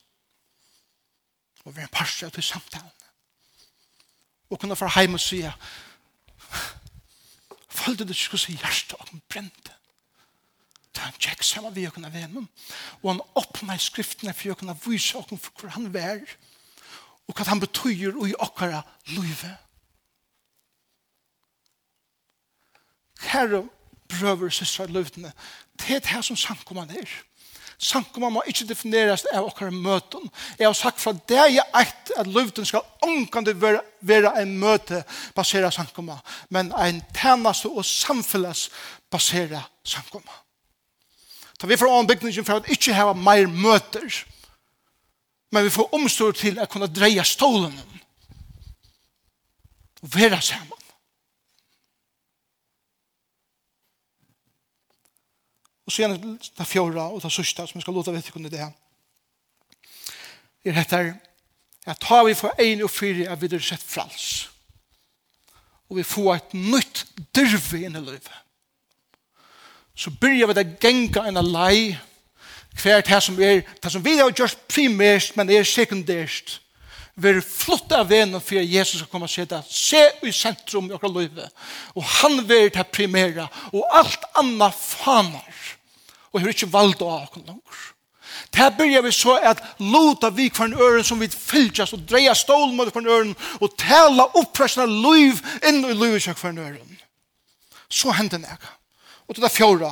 Og 1.64 1.76
vi 1.76 1.80
er 1.80 1.86
en 1.88 1.92
parst 1.92 2.24
av 2.24 2.34
til 2.36 2.44
samtalen. 2.44 2.92
Og 4.50 4.60
kunne 4.60 4.76
få 4.76 4.90
heim 4.96 5.14
og 5.14 5.20
sige 5.24 5.54
Følte 7.70 8.04
du 8.06 8.14
skulle 8.14 8.42
si 8.42 8.58
hjertet 8.58 8.94
og 9.00 9.08
den 9.12 9.22
brente. 9.30 9.72
Da 10.96 11.06
han 11.06 11.16
tjekk 11.16 11.44
sammen 11.44 11.76
vi 11.76 11.86
og 11.88 11.94
kunne 11.94 12.12
vennen. 12.14 12.50
Og 13.04 13.14
han 13.14 13.24
åpnet 13.36 13.80
i 13.80 13.86
skriftene 13.86 14.36
for 14.36 14.52
å 14.52 14.60
kunne 14.60 14.76
vise 14.84 15.16
oss 15.18 15.32
hvor 15.32 15.72
han 15.78 15.88
var. 15.94 16.20
Og 17.28 17.40
hva 17.40 17.48
han 17.54 17.64
betyr 17.64 18.20
i 18.28 18.36
okkara 18.36 18.84
livet. 19.16 19.56
Herre, 23.32 23.64
brøver 24.10 24.52
og 24.52 24.60
søstre 24.60 24.90
i 24.90 24.92
løyvene, 24.92 25.32
det 25.80 25.96
er 25.96 26.08
det 26.12 26.26
som 26.26 26.36
samkommende 26.36 27.00
er. 27.00 27.18
Sankoma 27.80 28.28
må 28.30 28.42
ikke 28.52 28.66
defineres 28.68 29.24
av 29.32 29.46
okkar 29.48 29.72
møten. 29.72 30.26
Jeg 30.60 30.68
har 30.68 30.76
sagt 30.76 31.00
fra 31.00 31.14
det 31.32 31.46
jeg 31.54 31.64
eit 31.80 32.12
at 32.20 32.28
løvden 32.28 32.68
skal 32.68 32.84
ångkande 33.08 33.54
være, 33.56 33.80
være 34.04 34.34
en 34.42 34.52
møte 34.60 35.00
basera 35.36 35.72
sankoma, 35.72 36.18
men 36.52 36.74
en 36.76 37.00
tjeneste 37.16 37.72
og 37.72 37.88
samfunnes 37.88 38.66
basera 39.12 39.64
sankoma. 39.88 40.42
Ta 41.60 41.68
vi 41.68 41.80
får 41.80 41.96
ombygningen 42.02 42.46
for 42.48 42.60
at 42.60 42.68
ikke 42.72 42.96
hava 42.96 43.16
mer 43.16 43.48
møter, 43.48 44.12
men 45.52 45.64
vi 45.64 45.72
får 45.72 45.96
omstår 45.96 46.36
til 46.36 46.60
at 46.60 46.70
kunne 46.70 46.92
dreie 46.92 47.24
stålen 47.24 47.80
og 50.04 50.14
være 50.16 50.42
sammen. 50.42 50.76
Og 55.90 55.94
så 55.94 56.04
gjerne 56.04 56.36
det 56.38 56.68
fjorda 56.70 57.08
og 57.10 57.24
det 57.24 57.32
sørste 57.34 57.64
som 57.66 57.80
jeg 57.80 57.82
skal 57.82 57.96
låta 57.98 58.12
vite 58.14 58.30
kunne 58.30 58.50
det 58.54 58.60
her. 58.62 58.76
Det 60.62 60.76
heter 60.76 61.16
at 61.90 61.98
ta 61.98 62.20
vi 62.28 62.36
for 62.38 62.54
en 62.62 62.84
og 62.86 62.92
fire 62.94 63.26
er 63.26 63.40
videre 63.42 63.66
sett 63.66 63.82
frals. 63.82 64.52
Og 65.90 65.98
vi 65.98 66.06
får 66.06 66.36
et 66.36 66.54
nytt 66.54 67.02
dyrve 67.34 67.82
inn 67.82 67.98
i 67.98 68.04
livet. 68.04 68.38
Så 69.98 70.14
begynner 70.14 70.52
vi 70.52 70.60
det 70.60 70.78
genga 70.78 71.26
en 71.26 71.42
lei 71.50 71.98
hver 72.84 73.02
det 73.02 73.24
som 73.26 73.42
er 73.42 73.66
det 73.82 73.92
som 73.92 74.06
vi 74.06 74.20
har 74.20 74.30
gjort 74.30 74.62
primært 74.70 75.34
men 75.36 75.50
er 75.50 75.66
sekundært 75.66 76.60
vi 77.20 77.34
er 77.34 77.42
flott 77.44 77.92
av 77.92 78.08
venen 78.08 78.40
for 78.40 78.62
Jesus 78.64 79.02
skal 79.02 79.10
komme 79.12 79.28
og 79.28 79.34
se 79.34 79.44
det. 79.50 79.60
Se 79.68 80.00
i 80.24 80.32
sentrum 80.32 80.88
i 80.88 80.96
okra 80.96 81.10
livet. 81.12 81.52
Og 81.98 82.06
han 82.22 82.40
vil 82.48 82.70
det 82.72 82.86
primæra. 82.96 83.50
Og 83.74 83.84
alt 83.92 84.24
anna 84.40 84.70
fanar 84.72 85.79
og 86.32 86.42
har 86.42 86.54
ikke 86.54 86.74
valgt 86.74 87.02
av 87.02 87.16
oss 87.16 87.40
langer. 87.46 87.88
Det 88.54 88.68
byrjar 88.78 89.02
vi 89.02 89.12
så 89.12 89.36
at 89.52 89.62
lota 89.80 90.30
vi 90.30 90.50
kvar 90.50 90.70
en 90.70 90.82
øren 90.82 91.04
som 91.04 91.20
vi 91.20 91.28
fylgjast 91.30 91.94
og 91.94 92.06
dreia 92.10 92.34
stål 92.38 92.74
mot 92.74 92.92
kvar 92.92 93.02
en 93.02 93.14
øren 93.14 93.36
og 93.60 93.76
tala 93.78 94.30
oppressna 94.40 94.86
liv 94.86 95.42
inn 95.68 95.84
i 95.86 95.94
livet 95.94 96.30
kvar 96.38 96.54
en 96.54 96.64
øren. 96.66 97.00
Så 97.90 98.12
hender 98.12 98.38
det. 98.38 98.58
Og 99.28 99.36
det 99.36 99.44
er 99.44 99.54
fjorda, 99.54 99.92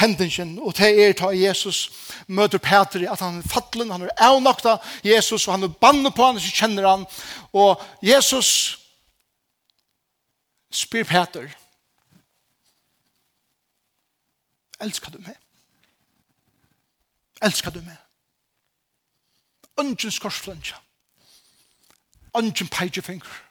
hendingen, 0.00 0.58
og 0.64 0.76
det 0.78 0.88
er 0.96 1.12
ta 1.12 1.28
Jesus 1.36 1.90
møter 2.26 2.58
Petri, 2.58 3.04
at 3.04 3.20
han 3.20 3.40
er 3.42 3.48
fattelen, 3.48 3.90
han 3.90 4.06
er 4.06 4.14
avnokta 4.24 4.78
Jesus, 5.04 5.46
og 5.48 5.58
han 5.58 5.66
er 5.68 5.74
bannet 5.80 6.14
på 6.16 6.24
han, 6.24 6.40
så 6.40 6.52
kjenner 6.54 6.86
han, 6.88 7.04
og 7.52 7.82
Jesus 8.04 8.78
spyr 10.72 11.04
Peter, 11.08 11.50
elskar 14.80 15.12
du 15.12 15.20
meg? 15.20 15.36
Elskar 17.42 17.70
du 17.70 17.80
meg? 17.80 17.96
Ungen 19.78 20.10
skorsflønja. 20.10 20.76
Ungen 22.34 22.68
peigefinger. 22.68 23.44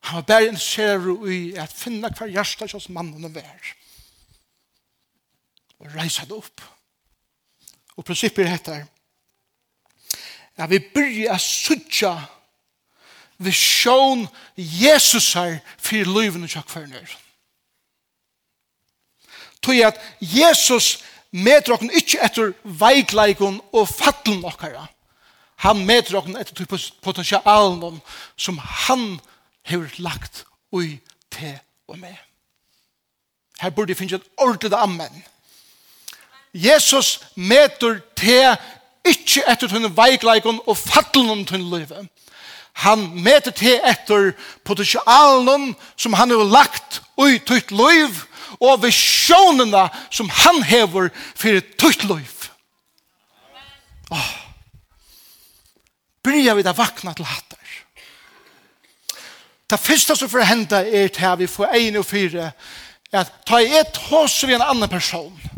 Han 0.00 0.16
var 0.16 0.22
bare 0.22 0.46
interesserer 0.46 1.26
i 1.28 1.54
at 1.56 1.72
finna 1.72 2.08
hver 2.08 2.30
hjärsta 2.32 2.68
hos 2.72 2.88
mannen 2.88 3.24
og 3.24 3.34
vær. 3.34 3.74
Og 5.78 5.94
reisa 5.94 6.24
det 6.24 6.36
opp. 6.36 6.62
Og 7.96 8.04
prinsippet 8.04 8.48
heter 8.48 8.86
Ja, 10.58 10.66
vi 10.66 10.78
byrja 10.78 11.34
a 11.34 11.38
sutja 11.38 12.16
vi 13.38 13.52
sjån 13.52 14.26
Jesus 14.56 15.32
her 15.32 15.60
for 15.78 16.10
løyven 16.10 16.42
og 16.42 16.50
tjakk 16.50 16.70
for 16.70 16.86
nøyren. 16.90 17.26
Tog 19.62 19.78
at 19.86 20.00
Jesus 20.20 21.04
meter 21.32 21.74
okken 21.74 21.90
ikke 21.94 22.20
etter 22.24 22.52
veikleikon 22.64 23.60
og 23.72 23.88
fattelen 23.88 24.44
okkara. 24.48 24.86
Han 25.64 25.82
meter 25.86 26.16
okken 26.20 26.38
etter 26.38 26.66
potensialen 27.02 28.00
som 28.36 28.60
han 28.86 29.18
har 29.68 29.88
lagt 29.98 30.44
ui 30.72 31.00
til 31.34 31.58
og 31.88 31.98
med. 31.98 32.14
Her 33.60 33.70
burde 33.70 33.90
jeg 33.90 33.98
finne 33.98 34.20
et 34.20 34.30
ordentlig 34.38 34.72
amen. 34.72 35.24
Jesus 36.54 37.20
meter 37.34 37.98
til 38.16 38.54
ikke 39.08 39.44
etter 39.50 39.68
tunne 39.68 39.90
veikleikon 39.96 40.62
og 40.66 40.76
fattelen 40.78 41.30
om 41.30 41.44
tunne 41.44 41.78
livet. 41.78 42.08
Han 42.84 43.08
meter 43.18 43.50
til 43.50 43.80
etter 43.82 44.32
potensialen 44.64 45.72
som 45.96 46.14
han 46.14 46.30
har 46.30 46.46
lagt 46.46 47.02
ui 47.18 47.38
tutt 47.42 47.74
livet 47.74 48.24
og 48.60 48.82
visjonene 48.82 49.86
som 50.10 50.30
han 50.42 50.62
hever 50.66 51.12
for 51.34 51.60
et 51.60 51.76
tøyt 51.78 52.04
liv. 52.08 52.48
Åh. 54.10 54.32
Bryr 56.24 56.54
vi 56.58 56.66
da 56.66 56.74
vakna 56.76 57.14
til 57.14 57.28
hatter. 57.28 57.58
Det 59.68 59.80
første 59.80 60.16
som 60.16 60.30
får 60.32 60.48
hende 60.48 60.80
er 60.80 61.08
til 61.12 61.28
at 61.28 61.38
vi 61.38 61.46
får 61.50 61.74
en 61.76 62.00
og 62.00 62.06
fire 62.08 62.50
at 63.12 63.32
ta 63.48 63.60
et 63.60 63.96
hos 64.08 64.36
vi 64.44 64.56
en 64.56 64.64
annen 64.64 64.88
person 64.88 65.57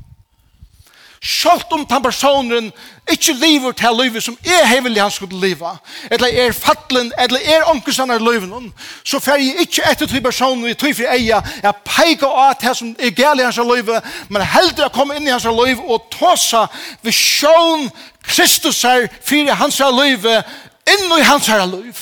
Sjalt 1.20 1.72
om 1.72 1.82
den 1.84 2.02
personen 2.02 2.70
ikke 3.12 3.34
lever 3.36 3.74
til 3.76 3.98
livet 3.98 4.24
som 4.24 4.38
er 4.40 4.62
hevelig 4.70 5.02
han 5.02 5.10
skulle 5.12 5.40
leva, 5.40 5.74
eller 6.10 6.32
er 6.32 6.54
fattelen, 6.56 7.10
eller 7.20 7.42
er 7.44 7.66
ånkesan 7.68 8.10
av 8.10 8.22
livet, 8.24 8.70
så 9.04 9.20
fer 9.20 9.36
jeg 9.36 9.66
ikke 9.66 9.84
etter 9.90 10.08
til 10.08 10.22
personen 10.24 10.64
i 10.70 10.72
tøyfri 10.72 11.04
eia, 11.04 11.42
jeg 11.60 11.82
peker 11.84 12.24
av 12.44 12.54
det 12.62 12.72
som 12.78 12.94
er 12.96 13.12
gale 13.12 13.44
i 13.44 13.48
hans 13.50 13.60
livet, 13.60 14.08
men 14.32 14.46
heldur 14.48 14.86
å 14.88 14.94
komme 14.94 15.18
inn 15.18 15.28
i 15.28 15.34
hans 15.34 15.44
liv 15.44 15.82
og 15.84 16.08
tåsa 16.14 16.64
ved 17.04 17.12
sjån 17.12 17.90
Kristus 18.24 18.80
her 18.88 19.04
fyrir 19.20 19.60
hans 19.60 19.82
livet, 20.00 20.48
inn 20.88 21.18
i 21.18 21.28
hans 21.28 21.52
liv. 21.74 22.00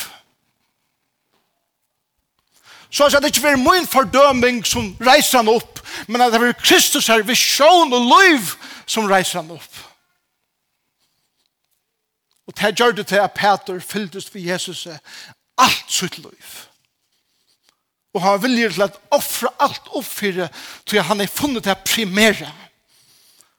Så 2.91 3.05
at 3.05 3.19
det 3.19 3.35
ikke 3.35 3.49
for 3.51 3.61
min 3.67 3.87
fordøming 3.87 4.63
som 4.67 4.95
reiser 5.03 5.43
han 5.43 5.51
opp, 5.51 5.83
men 6.07 6.23
at 6.23 6.33
det 6.33 6.41
var 6.41 6.55
Kristus 6.63 7.11
her, 7.11 7.27
visjon 7.27 7.93
og 7.93 8.13
liv, 8.15 8.55
som 8.89 9.07
reiser 9.09 9.43
han 9.43 9.53
opp. 9.55 9.79
Og 12.49 12.57
det 12.57 12.73
gjør 12.81 12.97
det 12.97 13.07
til 13.07 13.21
at 13.21 13.37
Peter 13.37 13.81
fylltes 13.85 14.31
for 14.31 14.41
Jesus 14.41 14.87
alt 15.59 15.93
sitt 15.93 16.19
liv. 16.19 16.55
Og 18.17 18.23
han 18.23 18.43
viljer 18.43 18.73
til 18.73 18.87
at 18.87 18.97
offre 19.11 19.51
alt 19.61 19.91
oppfyre 19.93 20.49
til 20.87 21.03
han 21.05 21.21
er 21.21 21.27
funnet 21.29 21.65
det 21.65 21.77
primære. 21.85 22.49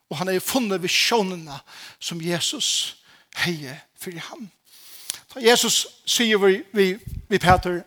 Og 0.09 0.17
han 0.17 0.27
er 0.27 0.39
funnet 0.39 0.81
visjonene 0.81 1.59
som 1.99 2.21
Jesus 2.21 2.97
heier 3.37 3.77
for 3.99 4.17
ham. 4.29 4.49
Så 5.29 5.39
Jesus 5.39 5.87
sier 6.05 6.37
vi, 6.41 6.63
vi, 6.73 6.97
vi 7.29 7.37
Peter, 7.37 7.83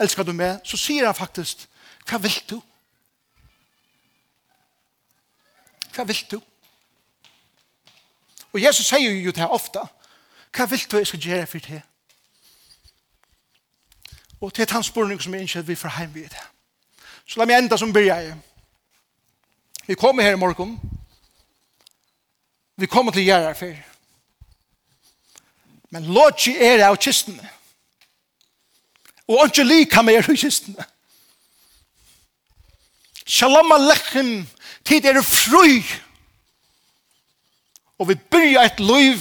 elsker 0.00 0.22
du 0.22 0.32
meg, 0.32 0.60
så 0.64 0.78
sier 0.78 1.08
han 1.08 1.18
faktisk, 1.18 1.66
hva 2.06 2.20
vil 2.22 2.38
du? 2.50 2.60
Hva 5.94 6.04
vil 6.08 6.24
du? 6.30 6.40
Og 8.52 8.62
Jesus 8.62 8.86
sier 8.86 9.10
jo 9.10 9.30
det 9.30 9.42
her 9.42 9.52
ofta. 9.52 9.84
Hva 10.52 10.66
vil 10.68 10.84
du 10.90 10.96
jeg 10.96 11.06
skal 11.06 11.20
gjøre 11.20 11.46
for 11.46 11.58
det? 11.58 11.82
Og 14.40 14.54
til 14.54 14.66
hans 14.70 14.86
spørning 14.86 15.20
som 15.22 15.34
jeg 15.34 15.44
innkjøtt 15.44 15.68
vi 15.68 15.74
fra 15.78 16.04
vid. 16.12 16.34
Så 17.26 17.38
la 17.38 17.46
meg 17.46 17.62
enda 17.62 17.76
som 17.78 17.92
byrja 17.92 18.16
jeg. 18.26 18.36
Vi 19.86 19.94
kommer 19.94 20.22
her 20.22 20.34
i 20.34 20.40
morgen. 20.40 20.80
Vi 22.76 22.86
kommer 22.86 23.12
til 23.12 23.24
gjerra 23.24 23.52
for. 23.52 23.76
Men 25.90 26.04
låt 26.04 26.46
ikke 26.46 26.66
er 26.66 26.86
av 26.88 26.96
kistene. 26.96 27.50
Og 29.28 29.46
ikke 29.46 29.64
lika 29.64 30.02
mer 30.02 30.30
i 30.30 30.36
kistene. 30.36 30.84
Shalom 33.26 33.72
aleichem 33.72 34.48
Tid 34.84 35.04
er 35.04 35.22
fri. 35.22 35.82
Og 37.98 38.08
vi 38.08 38.14
byrja 38.14 38.64
et 38.66 38.80
liv. 38.80 39.20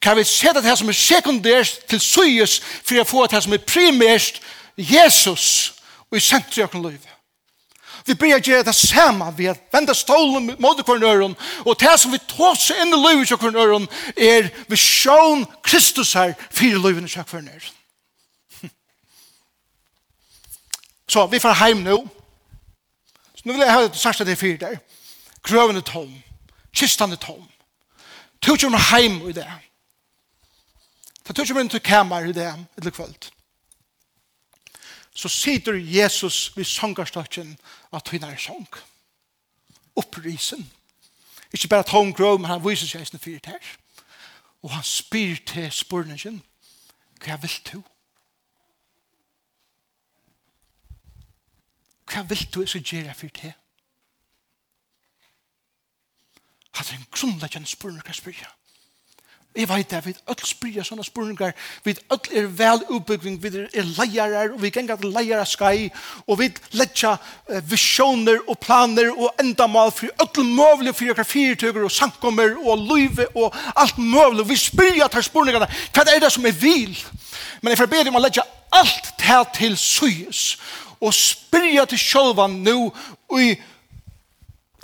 Kan 0.00 0.16
vi 0.16 0.24
se 0.24 0.52
det 0.54 0.64
her 0.64 0.74
som 0.74 0.88
er 0.88 0.92
sekundært 0.92 1.80
til 1.88 2.00
syes, 2.00 2.60
for 2.84 3.00
å 3.00 3.06
få 3.08 3.26
det 3.26 3.38
her 3.38 3.46
som 3.46 3.56
er 3.56 3.64
primært 3.66 4.42
Jesus 4.76 5.74
og 6.10 6.16
i 6.16 6.22
sentri 6.22 6.62
av 6.62 6.76
liv. 6.78 7.00
Vi 8.06 8.14
byrja 8.14 8.38
gjøre 8.40 8.64
det 8.64 8.74
samme 8.74 9.26
vi 9.36 9.48
har 9.50 9.58
vendt 9.72 9.96
stålen 9.96 10.54
mot 10.58 10.78
hver 10.80 11.24
og 11.64 11.74
det 11.80 11.96
som 12.00 12.12
vi 12.12 12.20
tås 12.30 12.70
inn 12.70 12.94
i 12.94 13.00
livet 13.02 13.28
til 13.28 13.36
hver 13.36 13.52
nøren 13.52 13.88
er 14.16 14.48
visjon 14.68 15.44
Kristus 15.62 16.14
her 16.16 16.32
fire 16.50 16.80
livet 16.80 17.10
til 17.10 17.22
hver 17.22 17.44
nøren. 17.44 17.74
Så 21.08 21.26
vi 21.26 21.40
får 21.40 21.60
heim 21.64 21.84
nå. 21.84 21.98
Nu 23.48 23.54
vil 23.54 23.62
jeg 23.64 23.72
ha 23.72 23.82
det 23.86 23.96
sørste 23.96 24.24
det 24.28 24.36
fyrt 24.38 24.60
der. 24.60 24.76
Grøven 25.42 25.76
er 25.76 25.80
tom. 25.80 26.10
Kistan 26.72 27.12
er 27.12 27.16
tom. 27.16 27.48
Tu 28.40 28.56
kommer 28.60 28.78
heim 28.78 29.22
i 29.28 29.32
det. 29.32 29.46
Ta 31.24 31.32
tog 31.32 31.46
kommer 31.46 31.64
inn 31.64 31.70
til 31.72 31.80
kammer 31.80 32.28
i 32.28 32.32
det, 32.36 32.50
eller 32.76 32.90
kvöld. 32.90 33.30
Så 35.14 35.28
sitter 35.28 35.80
Jesus 35.80 36.56
vid 36.56 36.64
sångarstokken 36.64 37.56
av 37.92 38.02
hun 38.10 38.36
sång. 38.38 38.68
Opprisen. 39.96 40.70
Ikke 41.52 41.68
bare 41.68 41.82
tom 41.82 42.12
grøv, 42.14 42.40
men 42.40 42.50
han 42.50 42.64
viser 42.64 42.86
seg 42.86 43.00
i 43.00 43.04
sin 43.04 43.18
fyrt 43.18 43.46
her. 43.46 43.64
Og 44.62 44.70
han 44.70 44.84
spyr 44.84 45.36
til 45.46 45.72
spørningen. 45.72 46.42
Hva 47.24 47.36
vil 47.40 47.60
du? 47.72 47.80
Hva 47.80 47.97
Hva 52.08 52.22
vil 52.28 52.48
du 52.54 52.66
så 52.66 52.78
gjøre 52.78 53.14
for 53.14 53.26
det? 53.42 53.52
Hatt 56.78 56.92
en 56.94 57.08
grunnleggjende 57.12 57.68
spurningar 57.68 58.16
spør? 58.16 58.46
Jeg 59.56 59.66
vet 59.68 59.90
det, 59.90 59.98
vi 60.06 60.12
öll 60.30 60.42
spør 60.46 60.84
sånne 60.86 61.02
spurningar, 61.02 61.54
vi 61.82 61.94
öll 62.14 62.28
er 62.36 62.50
vel 62.60 62.82
utbygging, 62.94 63.40
vi 63.42 63.48
er 63.64 63.88
leiarar, 63.96 64.52
og 64.52 64.60
vi 64.62 64.70
kan 64.70 64.86
til 64.86 65.08
leiarar 65.10 65.48
skai, 65.48 65.88
og 66.28 66.38
vi 66.38 66.50
letja 66.78 67.16
visjoner 67.66 68.44
og 68.46 68.58
planer 68.62 69.10
og 69.10 69.40
endamal 69.42 69.90
for 69.90 70.12
öll 70.22 70.44
mulige 70.44 70.94
for 70.94 71.14
okkar 71.14 71.26
fyrtøyger 71.26 71.88
og 71.88 71.90
sankommer 71.90 72.54
og 72.60 72.84
løyve 72.86 73.26
og 73.34 73.56
alt 73.74 73.98
mulig. 73.98 74.46
Vi 74.48 74.56
spyrja 74.56 75.08
til 75.08 75.26
spurningarna, 75.26 75.66
hva 75.92 76.06
er 76.06 76.22
det 76.22 76.32
som 76.32 76.46
er 76.46 76.54
vil? 76.54 76.94
Men 77.62 77.72
jeg 77.72 77.82
forber 77.82 78.12
om 78.12 78.20
å 78.20 78.22
letja 78.28 78.46
alt 78.78 79.14
til 79.18 79.42
til 79.58 79.76
syes 79.80 80.58
og 81.00 81.14
spyrja 81.14 81.84
til 81.84 81.98
sjølvan 81.98 82.50
nu 82.50 82.92
i 83.38 83.56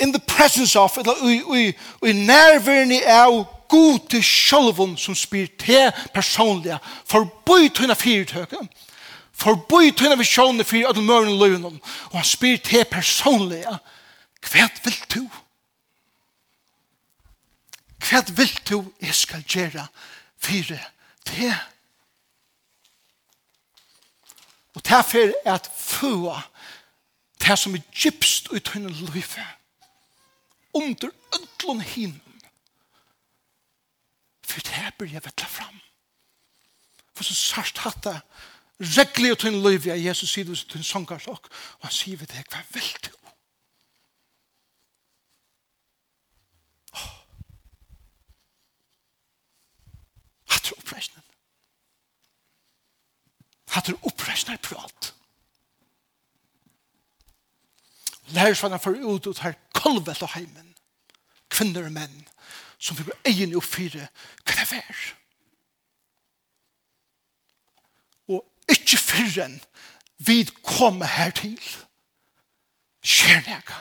in 0.00 0.12
the 0.12 0.22
presence 0.26 0.78
of 0.78 0.98
eller 0.98 1.14
i, 1.28 1.42
i, 1.60 1.74
i 2.08 2.12
nærværende 2.12 3.06
av 3.06 3.44
god 3.68 3.98
til 4.10 4.22
sjálvan 4.22 4.96
som 4.98 5.14
spyr 5.14 5.46
til 5.58 5.92
personliga 6.14 6.78
forbøy 7.06 7.68
tøyna 7.74 7.94
fyrtøyka 7.94 8.62
forbøy 9.34 9.90
tøyna 9.94 10.18
visjoner 10.18 10.66
fyrir 10.66 10.90
at 10.90 10.98
mørn 11.02 11.38
løyvnum 11.38 11.78
og 12.10 12.18
han 12.18 12.26
spyr 12.26 12.58
til 12.62 12.84
personliga 12.90 13.78
hva 14.44 14.66
vil 14.84 14.98
du? 15.14 15.22
Hva 18.04 18.20
vil 18.36 18.52
du 18.68 18.80
jeg 19.00 19.14
skal 19.14 19.46
gjøre 19.48 19.86
fyrir 20.38 20.82
til 21.24 21.54
Og 24.74 24.84
derfor 24.84 25.32
er 25.44 25.54
at 25.54 25.70
fua 25.76 26.40
det 27.44 27.58
som 27.58 27.74
er 27.74 27.84
gypst 27.92 28.48
ut 28.48 28.68
henne 28.74 28.90
løyfe 28.90 29.46
under 30.74 31.08
ødlån 31.34 31.80
hinnen 31.80 32.24
for 34.54 34.60
det 34.60 34.68
her 34.68 34.90
blir 34.98 35.10
jeg 35.12 35.24
vettla 35.24 35.46
fram. 35.46 35.80
For 37.14 37.24
så 37.24 37.34
sørst 37.34 37.78
hatt 37.82 38.04
det 38.04 38.20
regler 38.80 39.32
ut 39.32 39.42
henne 39.46 39.62
løyfe 39.62 39.88
jeg 39.88 40.04
Jesus 40.04 40.30
sier 40.30 40.46
det 40.46 40.54
ut 40.58 40.74
henne 40.76 40.86
sångarsok 40.86 41.48
og 41.50 41.86
han 41.86 41.94
sier 41.94 42.18
vi 42.18 42.26
det 42.30 42.42
hva 42.50 42.62
vil 42.74 42.90
du 43.06 43.12
Hatt 50.50 50.66
det 50.68 50.74
oppreist 50.78 51.13
hatt 53.74 53.90
er 53.90 54.06
opprestnar 54.06 54.60
prat. 54.62 55.10
Lærersvannet 58.34 58.82
for 58.82 58.94
ut 58.94 59.26
ut 59.26 59.42
her 59.44 59.52
kolvet 59.74 60.22
og 60.22 60.32
heimen. 60.34 60.70
Kvinner 61.50 61.86
og 61.86 61.92
menn 61.92 62.22
som 62.78 62.98
vi 62.98 63.04
egen 63.24 63.54
og 63.56 63.64
det 64.46 64.78
er. 64.78 65.00
Og 68.28 68.44
ikke 68.68 68.96
fyrren 68.96 69.60
vi 70.18 70.44
kommer 70.62 71.06
her 71.06 71.30
til 71.30 71.58
skjer 73.04 73.42
nega. 73.44 73.80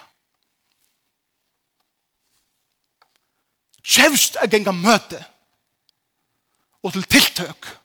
Kjevst 3.83 4.39
er 4.41 4.49
genga 4.51 4.71
møte 4.71 5.19
og 6.83 6.93
til 6.95 7.03
tiltøk 7.03 7.82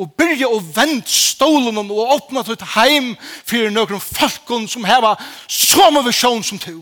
og 0.00 0.12
byrja 0.16 0.48
og 0.48 0.64
vend 0.76 1.02
stolen 1.06 1.78
og 1.78 2.14
åpna 2.16 2.42
til 2.46 2.60
heim 2.74 3.12
fyrir 3.44 3.72
nøkron 3.72 4.00
falkon 4.00 4.68
som 4.68 4.86
heva 4.88 5.14
samme 5.48 6.02
visjon 6.06 6.42
som 6.44 6.58
to. 6.58 6.78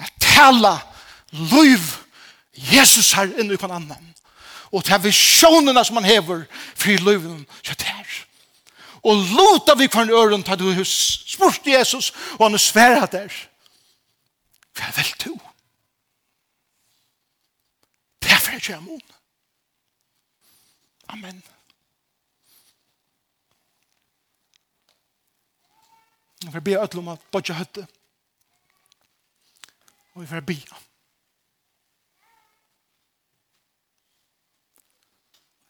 Jeg 0.00 0.10
tala 0.20 0.78
liv 1.30 1.84
Jesus 2.72 3.12
her 3.12 3.30
innu 3.38 3.54
i 3.54 3.62
annan 3.62 4.08
og 4.72 4.84
til 4.84 5.02
visjonerna 5.02 5.84
som 5.84 6.00
han 6.00 6.08
hever 6.08 6.44
fyrir 6.74 7.02
liven 7.06 7.46
kjøtt 7.62 7.86
her. 7.86 8.16
Og 9.02 9.22
lota 9.32 9.74
vi 9.78 9.88
kvarn 9.88 10.10
øren 10.10 10.42
til 10.42 10.58
du 10.58 10.84
spurt 10.84 11.66
Jesus 11.66 12.12
og 12.38 12.46
han 12.46 12.54
er 12.54 12.58
sværa 12.58 13.06
der. 13.06 13.30
Hva 14.74 14.86
er 14.88 14.98
vel 14.98 15.14
to? 15.18 15.38
Derfor 18.22 18.50
er 18.50 18.58
jeg 18.58 18.62
kjøy 18.62 19.00
Amen. 21.12 21.42
Jeg 26.44 26.52
vil 26.52 26.60
be 26.60 26.82
ødel 26.82 26.98
om 26.98 27.08
at 27.08 27.20
bodja 27.32 27.54
høtte. 27.54 27.86
Og 30.12 30.22
vi 30.22 30.26
får 30.26 30.40
be. 30.40 30.56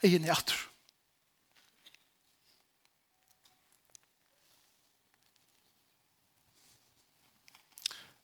Egen 0.02 0.24
i 0.24 0.28
atur. 0.28 0.66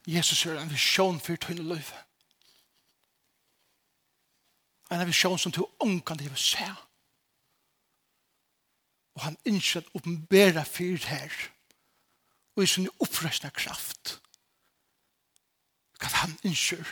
Jesus 0.07 0.47
er 0.47 0.61
en 0.61 0.71
visjon 0.71 1.21
for 1.21 1.37
tøyne 1.37 1.63
løyve. 1.63 2.03
En 4.91 5.07
visjon 5.07 5.39
som 5.39 5.53
du 5.53 5.65
omkant 5.81 6.21
i 6.21 6.29
vil 6.29 6.37
se. 6.37 6.63
Ja 6.63 6.86
Og 9.17 9.23
han 9.23 9.39
innskjer 9.49 9.83
at 9.83 9.95
oppenbæra 9.95 10.63
fyrt 10.69 11.05
her. 11.05 11.33
Og 12.57 12.63
i 12.63 12.67
sin 12.67 12.89
opprøsna 13.01 13.49
kraft. 13.49 14.21
Hva 16.01 16.13
han 16.21 16.39
innskjer. 16.45 16.85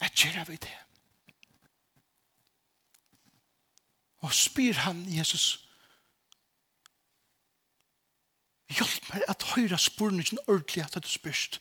at 0.00 0.12
gjør 0.14 0.44
vi 0.44 0.56
det. 0.56 0.78
Og 4.24 4.34
spyr 4.34 4.72
han 4.72 5.04
Jesus. 5.16 5.68
Hjelp 8.74 9.10
meg 9.12 9.24
at 9.28 9.42
høyre 9.54 9.78
sporene 9.78 10.24
ikke 10.24 10.40
ordentlig 10.48 10.84
at 10.84 10.96
du 11.04 11.08
spørst 11.08 11.60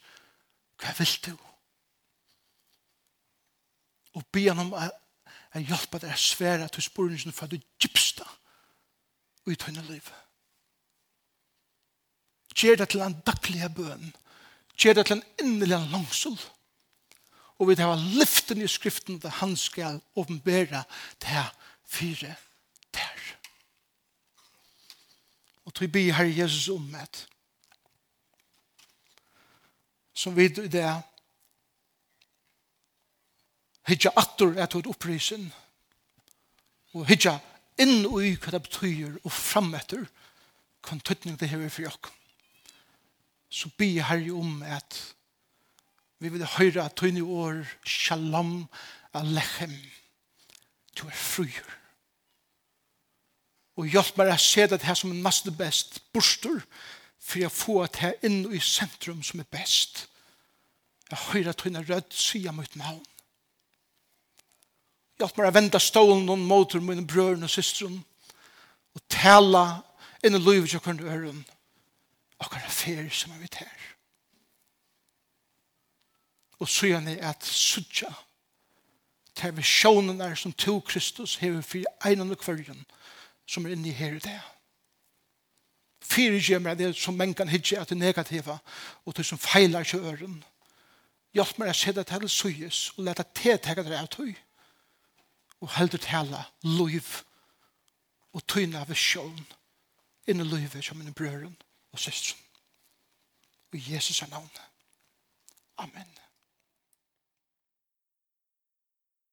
Hva 0.81 0.93
vil 0.97 1.17
du? 1.25 1.33
Og 4.13 4.25
be 4.31 4.47
han 4.47 4.59
om 4.59 4.73
at 4.73 4.91
jeg 5.53 5.67
hjelper 5.69 6.01
deg 6.01 6.17
svære 6.17 6.65
at 6.65 6.75
du 6.75 6.81
sporene 6.81 7.19
ikke 7.19 7.31
for 7.31 7.45
at 7.45 7.51
du 7.51 7.59
gypsta. 7.79 8.23
Hva 8.23 8.42
i 9.51 9.55
tøyne 9.55 9.83
liv. 9.89 10.09
Gjer 12.53 12.77
det 12.79 12.89
til 12.93 13.01
en 13.03 13.15
daglig 13.25 13.69
bøn. 13.75 14.11
Gjer 14.77 14.93
det 14.97 15.07
til 15.07 15.17
en 15.17 15.25
innelig 15.41 15.79
langsol. 15.91 16.39
Og 17.59 17.69
vi 17.69 17.75
tar 17.75 17.99
lyften 18.19 18.61
i 18.61 18.67
skriften 18.67 19.19
til 19.21 19.33
han 19.41 19.55
skal 19.57 20.01
åpenbære 20.15 20.83
til 21.19 21.51
fire 21.85 22.35
der. 22.93 23.21
Og 25.65 25.73
tog 25.73 25.93
vi 25.93 26.11
her 26.11 26.25
Jesus 26.25 26.69
om 26.69 26.95
et 26.95 27.27
som 30.13 30.35
vi 30.35 30.45
i 30.45 30.67
det 30.71 30.85
hitja 33.87 34.11
attur 34.15 34.55
at 34.61 34.73
hod 34.73 34.87
opprisen 34.87 35.49
og 36.93 37.07
hitja 37.09 37.39
inn 37.81 38.05
i 38.05 38.35
hva 38.35 38.53
det 38.53 38.63
betyr 38.67 39.17
og 39.23 39.31
fram 39.33 39.73
etter 39.77 40.05
hva 40.83 40.99
tøtning 40.99 41.37
det 41.39 41.49
her 41.51 41.63
for 41.69 41.87
jokk. 41.87 42.11
Så 43.53 43.69
be 43.77 44.01
herre 44.01 44.33
om 44.33 44.61
at 44.65 44.97
vi 46.23 46.31
vil 46.31 46.45
høre 46.57 46.85
at 46.85 46.95
tøyne 46.97 47.23
år 47.23 47.63
shalom 47.85 48.65
alechem 49.13 49.75
du 50.97 51.07
er 51.07 51.17
fruer. 51.17 51.69
Og 53.77 53.89
hjelp 53.89 54.17
meg 54.19 54.29
å 54.29 54.37
se 54.41 54.65
det 54.69 54.83
her 54.85 54.97
som 54.97 55.11
er 55.13 55.23
nesten 55.25 55.55
best 55.57 55.97
borster, 56.13 56.61
for 57.17 57.41
jeg 57.41 57.53
får 57.53 57.87
det 57.87 58.03
her 58.03 58.27
inn 58.27 58.43
i 58.53 58.61
sentrum 58.61 59.23
som 59.25 59.41
er 59.41 59.49
best. 59.49 60.05
Jeg 61.09 61.21
hører 61.31 61.53
at 61.53 61.63
hun 61.65 61.79
er 61.79 61.89
rødt, 61.89 62.13
sier 62.13 62.53
mot 62.53 62.75
navn. 62.77 63.01
Hjelp 65.21 65.37
meg 65.37 65.49
å 65.49 65.55
vende 65.55 65.81
stålen 65.81 66.29
og 66.29 66.41
måter 66.41 66.81
mine 66.81 67.05
brøren 67.07 67.45
og 67.45 67.51
systeren 67.51 67.99
og 68.93 69.01
tale 69.09 69.63
inn 70.25 70.37
i 70.37 70.41
livet 70.41 70.73
jeg 70.73 70.83
kunne 70.83 71.09
høre 71.09 71.31
om 71.33 71.41
akkurat 72.43 72.71
fer 72.73 73.09
som 73.13 73.33
er 73.33 73.41
vidt 73.41 73.59
her. 73.61 73.89
Og 76.59 76.69
så 76.69 76.87
gjør 76.87 77.09
jeg 77.09 77.19
at 77.25 77.45
sutja 77.45 78.11
til 79.35 79.55
visjonen 79.57 80.21
er 80.21 80.35
som 80.37 80.53
to 80.53 80.79
Kristus 80.79 81.35
hever 81.41 81.61
for 81.65 82.09
en 82.09 82.25
og 82.29 82.37
kvarjen 82.37 82.85
som 83.49 83.65
er 83.65 83.75
inne 83.75 83.89
i 83.89 83.97
her 83.97 84.17
i 84.17 84.23
det. 84.23 84.39
Fyre 86.03 86.39
gjemmer 86.39 86.73
meg 86.73 86.79
det 86.79 86.93
som 86.99 87.15
menn 87.17 87.33
kan 87.33 87.49
hitje 87.49 87.79
at 87.79 87.89
det 87.89 87.97
negativa 87.97 88.57
og 89.05 89.15
det 89.17 89.25
som 89.25 89.39
feilar 89.39 89.85
ikke 89.85 90.03
øren. 90.03 90.41
Hjelp 91.33 91.57
meg 91.59 91.71
å 91.71 91.77
se 91.77 91.91
det 91.95 92.05
til 92.07 92.29
suyes 92.29 92.81
og 92.97 93.07
lete 93.07 93.25
til 93.33 93.57
tega 93.57 93.83
det 93.87 93.97
av 93.97 94.09
tøy 94.11 94.33
og 95.63 95.71
heldur 95.77 96.01
tala 96.03 96.41
loiv 96.67 97.21
og 98.33 98.43
tyna 98.51 98.83
visjon 98.89 99.45
inn 100.27 100.43
i 100.43 100.47
loivet 100.47 100.83
som 100.83 100.99
mine 100.99 101.15
brøren 101.15 101.55
og 101.93 101.99
søstren. 101.99 102.41
Og 103.71 103.79
Jesus 103.91 104.21
er 104.21 104.29
navnet. 104.33 104.61
Amen. 105.77 106.22